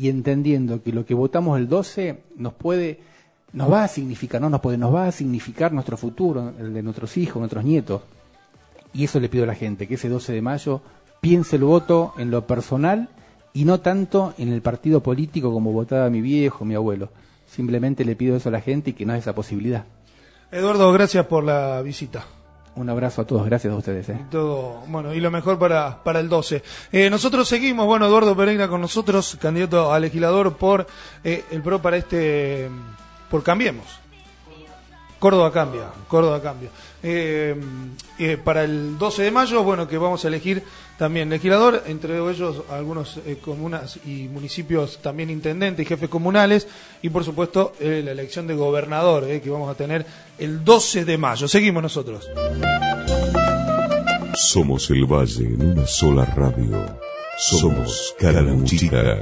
y 0.03 0.09
entendiendo 0.09 0.83
que 0.83 0.93
lo 0.93 1.07
que 1.07 1.15
votamos 1.15 1.57
el 1.61 1.69
12 1.69 2.25
nos 2.35 2.55
puede 2.55 2.99
nos 3.53 3.71
va 3.71 3.85
a 3.85 3.89
significar, 3.89 4.41
no 4.41 4.51
nos 4.51 4.61
puede, 4.61 4.77
nos 4.77 4.93
va 4.93 5.07
a 5.07 5.13
significar 5.13 5.73
nuestro 5.73 5.97
futuro, 5.97 6.53
el 6.59 6.75
de 6.75 6.83
nuestros 6.83 7.17
hijos, 7.19 7.39
nuestros 7.39 7.63
nietos. 7.63 8.03
Y 8.93 9.05
eso 9.05 9.21
le 9.21 9.29
pido 9.29 9.45
a 9.45 9.47
la 9.47 9.55
gente, 9.55 9.87
que 9.87 9.95
ese 9.95 10.09
12 10.09 10.33
de 10.33 10.43
mayo 10.43 10.81
piense 11.21 11.55
el 11.55 11.63
voto 11.63 12.15
en 12.19 12.33
lo 12.33 12.49
personal 12.49 13.11
y 13.53 13.65
no 13.65 13.79
tanto 13.79 14.35
en 14.39 14.53
el 14.53 14.61
partido 14.61 15.05
político 15.05 15.53
como 15.53 15.71
votaba 15.71 16.11
mi 16.11 16.21
viejo, 16.21 16.65
mi 16.65 16.75
abuelo. 16.75 17.11
Simplemente 17.47 18.05
le 18.05 18.17
pido 18.17 18.35
eso 18.35 18.49
a 18.49 18.53
la 18.53 18.61
gente 18.61 18.91
y 18.91 18.95
que 18.95 19.07
no 19.07 19.15
es 19.15 19.21
esa 19.21 19.37
posibilidad. 19.37 19.85
Eduardo, 20.51 20.91
gracias 20.93 21.27
por 21.27 21.45
la 21.45 21.81
visita. 21.81 22.25
Un 22.75 22.89
abrazo 22.89 23.23
a 23.23 23.27
todos, 23.27 23.45
gracias 23.45 23.73
a 23.73 23.77
ustedes. 23.77 24.09
¿eh? 24.09 24.19
Todo, 24.31 24.83
bueno, 24.87 25.13
y 25.13 25.21
lo 25.21 25.31
mejor 25.31 25.59
para, 25.59 26.03
para 26.03 26.21
el 26.21 26.29
12. 26.29 26.63
Eh, 26.91 27.11
nosotros 27.11 27.47
seguimos, 27.47 27.87
bueno, 27.87 28.07
Eduardo 28.07 28.35
Pereira 28.35 28.67
con 28.69 28.81
nosotros, 28.81 29.37
candidato 29.41 29.93
a 29.93 30.01
legislador 30.01 30.57
por 30.57 30.87
eh, 31.23 31.45
el 31.51 31.63
PRO 31.63 31.83
para 31.83 31.99
este, 31.99 32.71
por 33.31 33.43
Cambiemos. 33.43 34.02
Córdoba 35.23 35.53
cambia, 35.53 35.85
Córdoba 36.09 36.43
cambia. 36.43 36.69
Eh, 37.01 37.55
eh, 38.19 38.37
para 38.43 38.65
el 38.65 38.99
12 38.99 39.23
de 39.23 39.31
mayo, 39.31 39.63
bueno, 39.63 39.87
que 39.87 39.97
vamos 39.97 40.25
a 40.25 40.29
elegir 40.29 40.65
también 40.99 41.31
legislador, 41.31 41.85
entre 41.87 42.19
ellos 42.19 42.65
algunos 42.69 43.19
eh, 43.19 43.39
comunas 43.41 44.01
y 44.05 44.27
municipios 44.27 44.99
también 45.01 45.31
intendentes 45.31 45.87
y 45.87 45.89
jefes 45.89 46.09
comunales, 46.09 46.67
y 47.03 47.09
por 47.11 47.23
supuesto 47.23 47.73
la 47.79 48.11
elección 48.11 48.49
de 48.49 48.57
gobernador, 48.57 49.25
que 49.41 49.49
vamos 49.49 49.71
a 49.71 49.77
tener 49.77 50.05
el 50.41 50.65
12 50.65 51.05
de 51.05 51.17
mayo. 51.17 51.47
Seguimos 51.47 51.85
nosotros. 51.85 52.29
Somos 54.35 54.91
el 54.91 55.05
Valle 55.05 55.45
en 55.45 55.71
una 55.71 55.87
sola 55.87 56.25
radio. 56.25 56.99
Somos 57.39 58.13
Calamuchita. 58.19 59.21